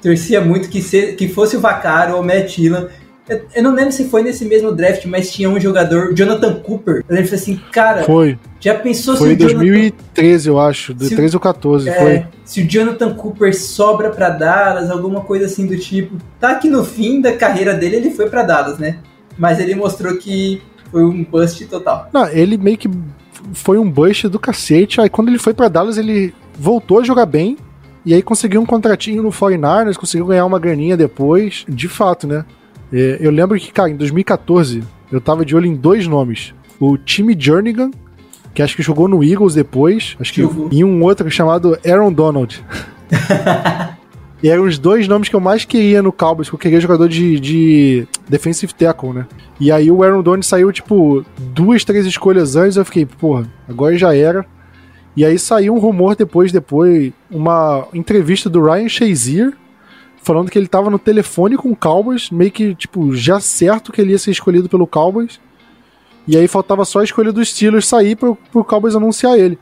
[0.00, 2.88] Torcia muito que, se, que fosse o Vacaro ou o Matt Ilan.
[3.26, 7.02] Eu, não lembro se foi nesse mesmo draft, mas tinha um jogador, Jonathan Cooper.
[7.08, 8.04] Eu lembro assim, cara.
[8.04, 8.38] Foi.
[8.60, 10.92] Já pensou foi se Foi em 2013, eu acho.
[10.92, 12.26] De 13 ou 14, é, foi.
[12.44, 16.16] Se o Jonathan Cooper sobra para Dallas, alguma coisa assim do tipo.
[16.38, 18.98] Tá que no fim da carreira dele ele foi para Dallas, né?
[19.38, 20.60] Mas ele mostrou que
[20.90, 22.08] foi um bust total.
[22.12, 22.90] Não, ele meio que
[23.54, 25.00] foi um bust do cacete.
[25.00, 27.56] Aí quando ele foi para Dallas, ele voltou a jogar bem.
[28.04, 31.64] E aí conseguiu um contratinho no 49ers, conseguiu ganhar uma graninha depois.
[31.66, 32.44] De fato, né?
[32.92, 36.54] É, eu lembro que, cara, em 2014, eu tava de olho em dois nomes.
[36.78, 37.90] O time Jernigan,
[38.52, 42.64] que acho que jogou no Eagles depois, acho que e um outro chamado Aaron Donald.
[44.42, 47.08] e eram os dois nomes que eu mais queria no Cowboys, que eu queria jogador
[47.08, 49.26] de, de defensive tackle, né?
[49.58, 53.96] E aí o Aaron Donald saiu, tipo, duas, três escolhas antes, eu fiquei, porra, agora
[53.96, 54.44] já era.
[55.16, 59.52] E aí saiu um rumor depois, depois, uma entrevista do Ryan Shazier,
[60.24, 64.00] falando que ele tava no telefone com o Cowboys, meio que, tipo, já certo que
[64.00, 65.38] ele ia ser escolhido pelo Cowboys.
[66.26, 69.58] E aí faltava só a escolha dos Steelers sair pro, pro Cowboys anunciar ele.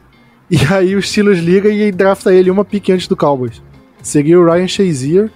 [0.48, 3.60] E aí o Steelers liga e drafta ele uma pique antes do Cowboys.
[4.00, 5.30] Seria o Ryan Shazier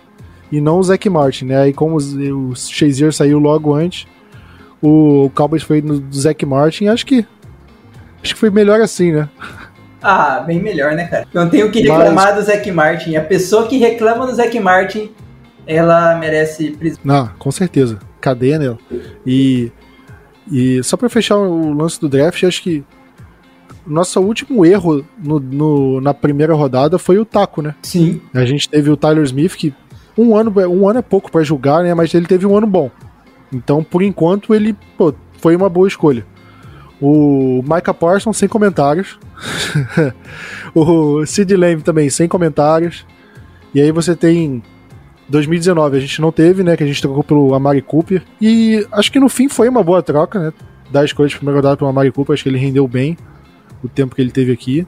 [0.52, 1.62] e não o Zach Martin, né?
[1.62, 4.06] Aí como o Shazier saiu logo antes,
[4.80, 7.26] o Cowboys foi no do Zach Martin, acho que
[8.22, 9.28] acho que foi melhor assim, né?
[10.02, 11.26] Ah, bem melhor, né, cara?
[11.32, 12.36] Não tenho que reclamar Mas...
[12.36, 13.16] do Zac Martin.
[13.16, 15.10] A pessoa que reclama do Zac Martin,
[15.66, 17.00] ela merece prisão.
[17.02, 17.98] Não, com certeza.
[18.20, 18.78] Cadeia nela.
[19.26, 19.72] E,
[20.50, 22.84] e só pra fechar o lance do draft, acho que
[23.86, 27.74] nosso último erro no, no, na primeira rodada foi o taco, né?
[27.82, 28.20] Sim.
[28.34, 29.72] A gente teve o Tyler Smith, que
[30.18, 31.94] um ano, um ano é pouco para julgar, né?
[31.94, 32.90] Mas ele teve um ano bom.
[33.52, 36.26] Então, por enquanto, ele pô, foi uma boa escolha.
[37.00, 39.18] O Micah Parsons, sem comentários.
[40.74, 43.04] o Sid Lamb também, sem comentários.
[43.74, 44.62] E aí você tem
[45.28, 46.76] 2019, a gente não teve, né?
[46.76, 48.22] Que a gente trocou pelo Amari Cooper.
[48.40, 50.52] E acho que no fim foi uma boa troca, né?
[50.90, 52.34] Da escolha de primeira rodada pelo Amari Cooper.
[52.34, 53.16] Acho que ele rendeu bem
[53.82, 54.86] o tempo que ele teve aqui.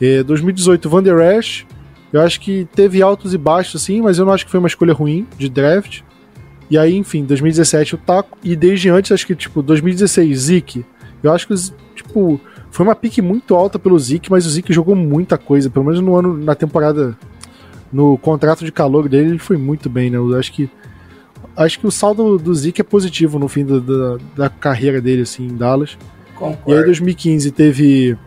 [0.00, 1.66] É, 2018, Van Der Esch.
[2.12, 4.68] Eu acho que teve altos e baixos, assim, mas eu não acho que foi uma
[4.68, 6.02] escolha ruim de draft.
[6.70, 8.38] E aí, enfim, 2017 o Taco.
[8.44, 10.84] E desde antes, acho que, tipo, 2016, Zeke.
[11.26, 11.54] Eu acho que,
[11.94, 15.70] tipo, foi uma pique muito alta pelo Zeke, mas o Zeke jogou muita coisa.
[15.70, 17.16] Pelo menos no ano, na temporada,
[17.92, 20.18] no contrato de calor dele, ele foi muito bem, né?
[20.18, 20.68] Eu acho que.
[21.56, 25.22] Acho que o saldo do Zeke é positivo no fim do, da, da carreira dele,
[25.22, 25.96] assim, em Dallas.
[26.34, 26.70] Concordo.
[26.70, 28.18] E aí, 2015 teve.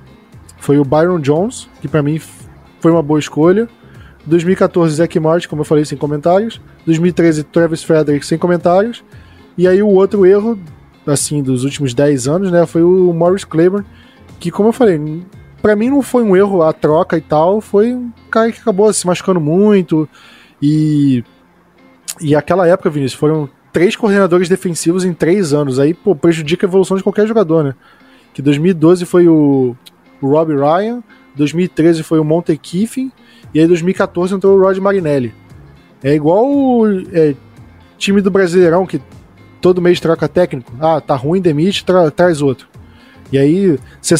[0.60, 2.20] Foi o Byron Jones, que para mim
[2.80, 3.68] foi uma boa escolha.
[4.26, 6.60] 2014, Zach Martin, como eu falei, sem comentários.
[6.86, 9.04] 2013, Travis Frederick, sem comentários.
[9.58, 10.58] E aí o outro erro,
[11.08, 13.86] assim, dos últimos 10 anos, né, foi o Morris Claiborne,
[14.40, 15.00] que, como eu falei,
[15.62, 18.92] para mim não foi um erro a troca e tal, foi um cara que acabou
[18.94, 20.08] se machucando muito.
[20.62, 21.24] E,
[22.22, 25.80] e aquela época, Vinícius, foram três coordenadores defensivos em três anos.
[25.80, 27.76] Aí, pô, prejudica a evolução de qualquer jogador, né?
[28.34, 29.76] Que 2012 foi o,
[30.22, 31.04] o Rob Ryan,
[31.36, 33.12] 2013 foi o Monte Kiffin,
[33.54, 35.34] e aí 2014 entrou o Rod Marinelli.
[36.04, 37.36] É igual o é,
[37.98, 39.02] time do Brasileirão que
[39.62, 40.72] todo mês troca técnico.
[40.80, 42.68] Ah, tá ruim, demite, tra traz outro.
[43.32, 44.16] E aí você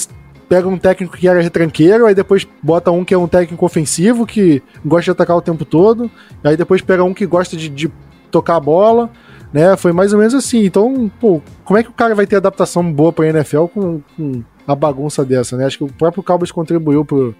[0.50, 4.26] pega um técnico que era retranqueiro, aí depois bota um que é um técnico ofensivo,
[4.26, 6.10] que gosta de atacar o tempo todo,
[6.44, 7.92] aí depois pega um que gosta de, de
[8.32, 9.10] tocar a bola,
[9.52, 9.76] né?
[9.76, 10.64] Foi mais ou menos assim.
[10.64, 14.44] Então, pô, como é que o cara vai ter adaptação boa pra NFL com, com
[14.66, 15.66] a bagunça dessa, né?
[15.66, 17.36] Acho que o próprio Cowboys contribuiu pro,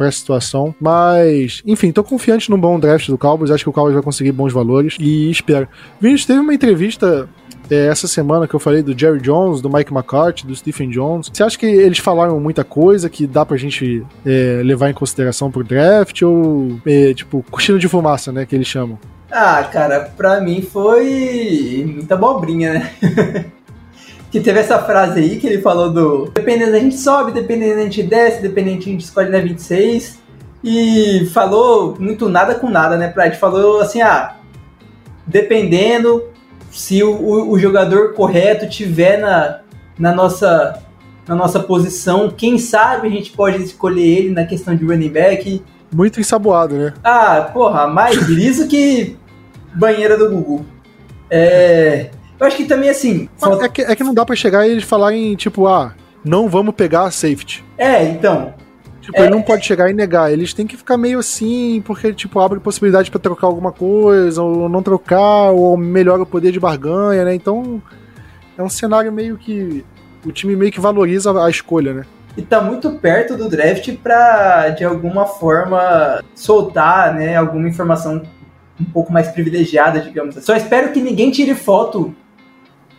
[0.00, 0.74] para a situação.
[0.80, 3.50] Mas, enfim, tô confiante no bom draft do Cowboys.
[3.50, 5.68] Acho que o Cowboys vai conseguir bons valores e espero.
[6.00, 7.28] Vinícius, teve uma entrevista
[7.70, 11.30] é, essa semana que eu falei do Jerry Jones, do Mike McCarthy, do Stephen Jones.
[11.30, 15.50] Você acha que eles falaram muita coisa que dá pra gente é, levar em consideração
[15.50, 16.22] pro draft?
[16.22, 18.46] Ou, é, tipo, cochilo de fumaça, né?
[18.46, 18.98] Que eles chamam?
[19.30, 22.90] Ah, cara, pra mim foi muita abobrinha, né?
[24.30, 27.82] que teve essa frase aí que ele falou do dependendo a gente sobe, dependendo a
[27.82, 30.20] gente desce, dependendo a gente escolhe na 26
[30.62, 33.36] e falou muito nada com nada, né, Pride?
[33.36, 34.36] Falou assim, ah,
[35.26, 36.24] dependendo
[36.70, 39.60] se o, o, o jogador correto tiver na,
[39.98, 40.80] na nossa
[41.26, 45.62] na nossa posição, quem sabe a gente pode escolher ele na questão de running back.
[45.92, 46.94] Muito ensaboado, né?
[47.04, 49.16] Ah, porra, mais liso que
[49.72, 50.66] banheira do Gugu.
[51.30, 52.10] É,
[52.40, 53.28] eu acho que também, assim.
[53.36, 53.66] Falta...
[53.66, 56.74] É, que, é que não dá para chegar e eles falarem, tipo, ah, não vamos
[56.74, 57.62] pegar a safety.
[57.76, 58.54] É, então.
[59.00, 60.32] Tipo, é, ele não pode chegar e negar.
[60.32, 64.68] Eles têm que ficar meio assim, porque, tipo, abre possibilidade para trocar alguma coisa, ou
[64.68, 67.34] não trocar, ou melhora o poder de barganha, né?
[67.34, 67.82] Então,
[68.56, 69.84] é um cenário meio que.
[70.24, 72.04] O time meio que valoriza a escolha, né?
[72.36, 78.22] E tá muito perto do draft pra, de alguma forma, soltar, né, alguma informação
[78.78, 80.46] um pouco mais privilegiada, digamos assim.
[80.46, 82.14] Só espero que ninguém tire foto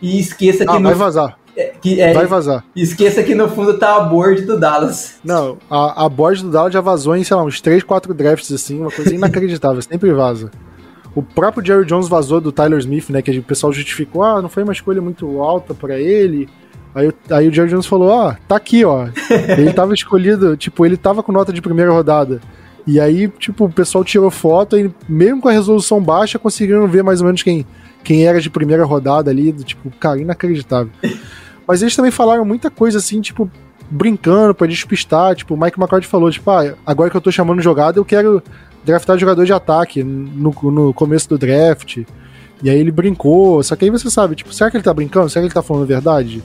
[0.02, 0.70] e esqueça que.
[0.70, 0.88] Ah, no...
[0.88, 1.38] vai vazar.
[1.56, 2.64] É, que, é, vai vazar.
[2.74, 5.20] Esqueça que no fundo tá a board do Dallas.
[5.22, 8.50] Não, a, a board do Dallas já vazou em, sei lá, uns 3, 4 drafts,
[8.52, 10.50] assim, uma coisa inacreditável, sempre vaza.
[11.14, 13.20] O próprio Jerry Jones vazou do Tyler Smith, né?
[13.20, 16.48] Que o pessoal justificou, ah, não foi uma escolha muito alta para ele.
[16.94, 19.08] Aí, aí o Jerry Jones falou, ah, tá aqui, ó.
[19.58, 22.40] ele tava escolhido, tipo, ele tava com nota de primeira rodada.
[22.86, 27.04] E aí, tipo, o pessoal tirou foto e mesmo com a resolução baixa, conseguiram ver
[27.04, 27.66] mais ou menos quem,
[28.02, 30.92] quem era de primeira rodada ali, do, tipo, cara, inacreditável.
[31.66, 33.50] Mas eles também falaram muita coisa assim, tipo,
[33.90, 35.34] brincando pra despistar.
[35.34, 38.42] Tipo, o Mike McCarthy falou, tipo, ah, agora que eu tô chamando jogada, eu quero
[38.84, 41.98] draftar jogador de ataque no, no começo do draft.
[42.62, 45.28] E aí ele brincou, só que aí você sabe, tipo, será que ele tá brincando?
[45.28, 46.42] Será que ele tá falando a verdade?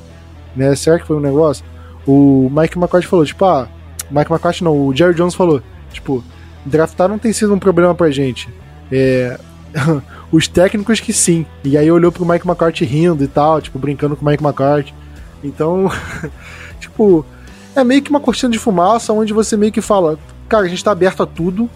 [0.55, 0.75] Né?
[0.75, 1.63] Será que foi um negócio?
[2.07, 3.67] O Mike McCarthy falou, tipo, ah,
[4.09, 6.23] Mike McCarthy não, o Jerry Jones falou, tipo,
[6.65, 8.49] draftar não tem sido um problema pra gente.
[8.91, 9.39] É,
[10.31, 11.45] os técnicos que sim.
[11.63, 14.93] E aí olhou pro Mike McCarthy rindo e tal, tipo, brincando com o Mike McCarthy.
[15.43, 15.89] Então,
[16.79, 17.25] tipo,
[17.75, 20.17] é meio que uma cortina de fumaça onde você meio que fala,
[20.49, 21.69] cara, a gente tá aberto a tudo.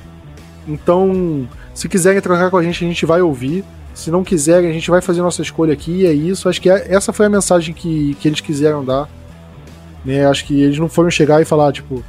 [0.67, 3.63] Então, se quiserem trocar com a gente, a gente vai ouvir.
[3.93, 6.05] Se não quiserem, a gente vai fazer nossa escolha aqui.
[6.05, 6.47] é isso.
[6.47, 9.09] Acho que é, essa foi a mensagem que, que eles quiseram dar.
[10.03, 10.25] Né?
[10.25, 12.03] Acho que eles não foram chegar e falar, tipo,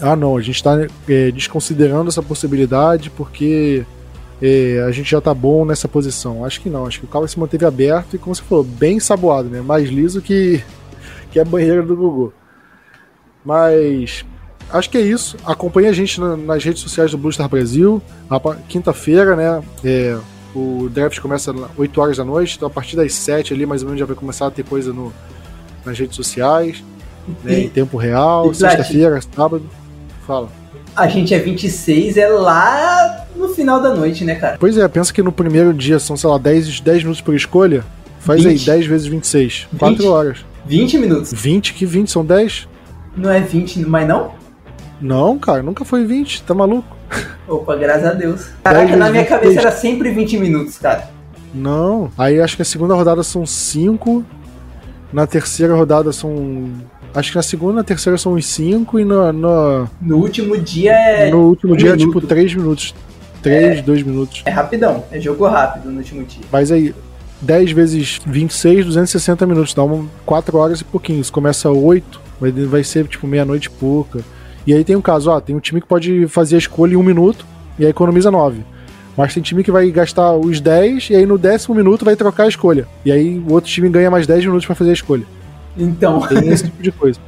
[0.00, 3.84] ah, não, a gente tá é, desconsiderando essa possibilidade porque
[4.46, 6.44] é, a gente já tá bom nessa posição.
[6.44, 9.00] Acho que não, acho que o carro se manteve aberto e, como você falou, bem
[9.00, 9.62] saboado, né?
[9.62, 10.62] Mais liso que,
[11.30, 12.30] que a banheira do Gugu.
[13.42, 14.22] Mas
[14.70, 15.38] acho que é isso.
[15.46, 18.02] Acompanhe a gente na, nas redes sociais do Blue Star Brasil.
[18.68, 19.62] Quinta-feira, né?
[19.82, 20.18] É,
[20.54, 23.80] o draft começa às 8 horas da noite, então a partir das 7 ali, mais
[23.80, 25.10] ou menos, já vai começar a ter coisa no,
[25.86, 26.84] nas redes sociais,
[27.42, 29.64] né, em tempo real, sexta-feira, sábado.
[30.26, 30.63] Fala.
[30.96, 34.56] A gente é 26, é lá no final da noite, né, cara?
[34.58, 37.84] Pois é, pensa que no primeiro dia são, sei lá, 10, 10 minutos por escolha.
[38.20, 38.70] Faz 20.
[38.70, 39.68] aí, 10 vezes 26.
[39.72, 39.78] 20?
[39.80, 40.44] 4 horas.
[40.66, 41.32] 20 minutos.
[41.32, 41.74] 20?
[41.74, 42.10] Que 20?
[42.10, 42.68] São 10?
[43.16, 44.32] Não é 20, mas não?
[45.00, 46.96] Não, cara, nunca foi 20, tá maluco?
[47.46, 48.46] Opa, graças a Deus.
[48.62, 51.08] Caraca, na minha cabeça era sempre 20 minutos, cara.
[51.52, 54.24] Não, aí acho que a segunda rodada são 5,
[55.12, 56.72] na terceira rodada são.
[57.14, 59.88] Acho que na segunda e na terceira são uns 5 e no, no.
[60.02, 61.30] No último dia é.
[61.30, 62.02] No último um dia minuto.
[62.02, 62.94] é tipo 3 minutos.
[63.40, 64.42] 3, 2 é, minutos.
[64.46, 66.42] É rapidão, é jogo rápido no último dia.
[66.50, 66.94] Mas aí,
[67.40, 71.20] 10 vezes 26, 260 minutos, dá uma 4 horas e pouquinho.
[71.20, 74.20] Isso começa 8, vai, vai ser tipo meia-noite e pouca.
[74.66, 76.96] E aí tem um caso, ó, tem um time que pode fazer a escolha em
[76.96, 77.44] um minuto
[77.78, 78.62] e aí economiza 9.
[79.16, 82.44] Mas tem time que vai gastar os 10 e aí no décimo minuto vai trocar
[82.44, 82.88] a escolha.
[83.04, 85.24] E aí o outro time ganha mais 10 minutos para fazer a escolha.
[85.76, 86.20] Então.
[86.26, 87.18] Tem esse tipo de coisa.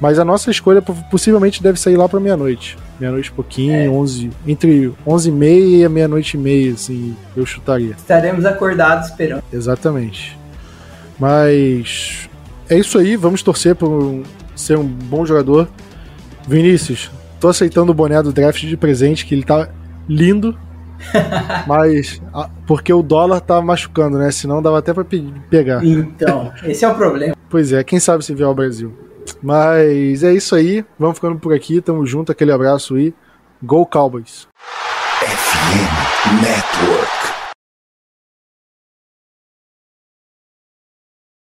[0.00, 2.76] Mas a nossa escolha possivelmente deve sair lá para meia-noite.
[3.00, 3.88] Meia-noite pouquinho, é.
[3.88, 7.92] 11, entre 11 e meia e meia-noite e meia, assim, eu chutaria.
[7.92, 9.42] Estaremos acordados esperando.
[9.50, 10.38] Exatamente.
[11.18, 12.28] Mas
[12.68, 14.22] é isso aí, vamos torcer por
[14.54, 15.68] ser um bom jogador.
[16.46, 19.68] Vinícius, tô aceitando o boné do draft de presente, que ele tá
[20.06, 20.58] lindo.
[21.66, 22.20] mas
[22.66, 24.30] porque o dólar tá machucando, né?
[24.30, 25.84] Senão dava até pra pegar.
[25.84, 27.34] Então, esse é o problema.
[27.48, 28.92] Pois é, quem sabe se vier ao Brasil.
[29.42, 30.84] Mas é isso aí.
[30.98, 31.80] Vamos ficando por aqui.
[31.80, 32.32] Tamo junto.
[32.32, 33.14] Aquele abraço aí.
[33.62, 34.46] Go Cowboys.
[35.20, 37.25] FM Network.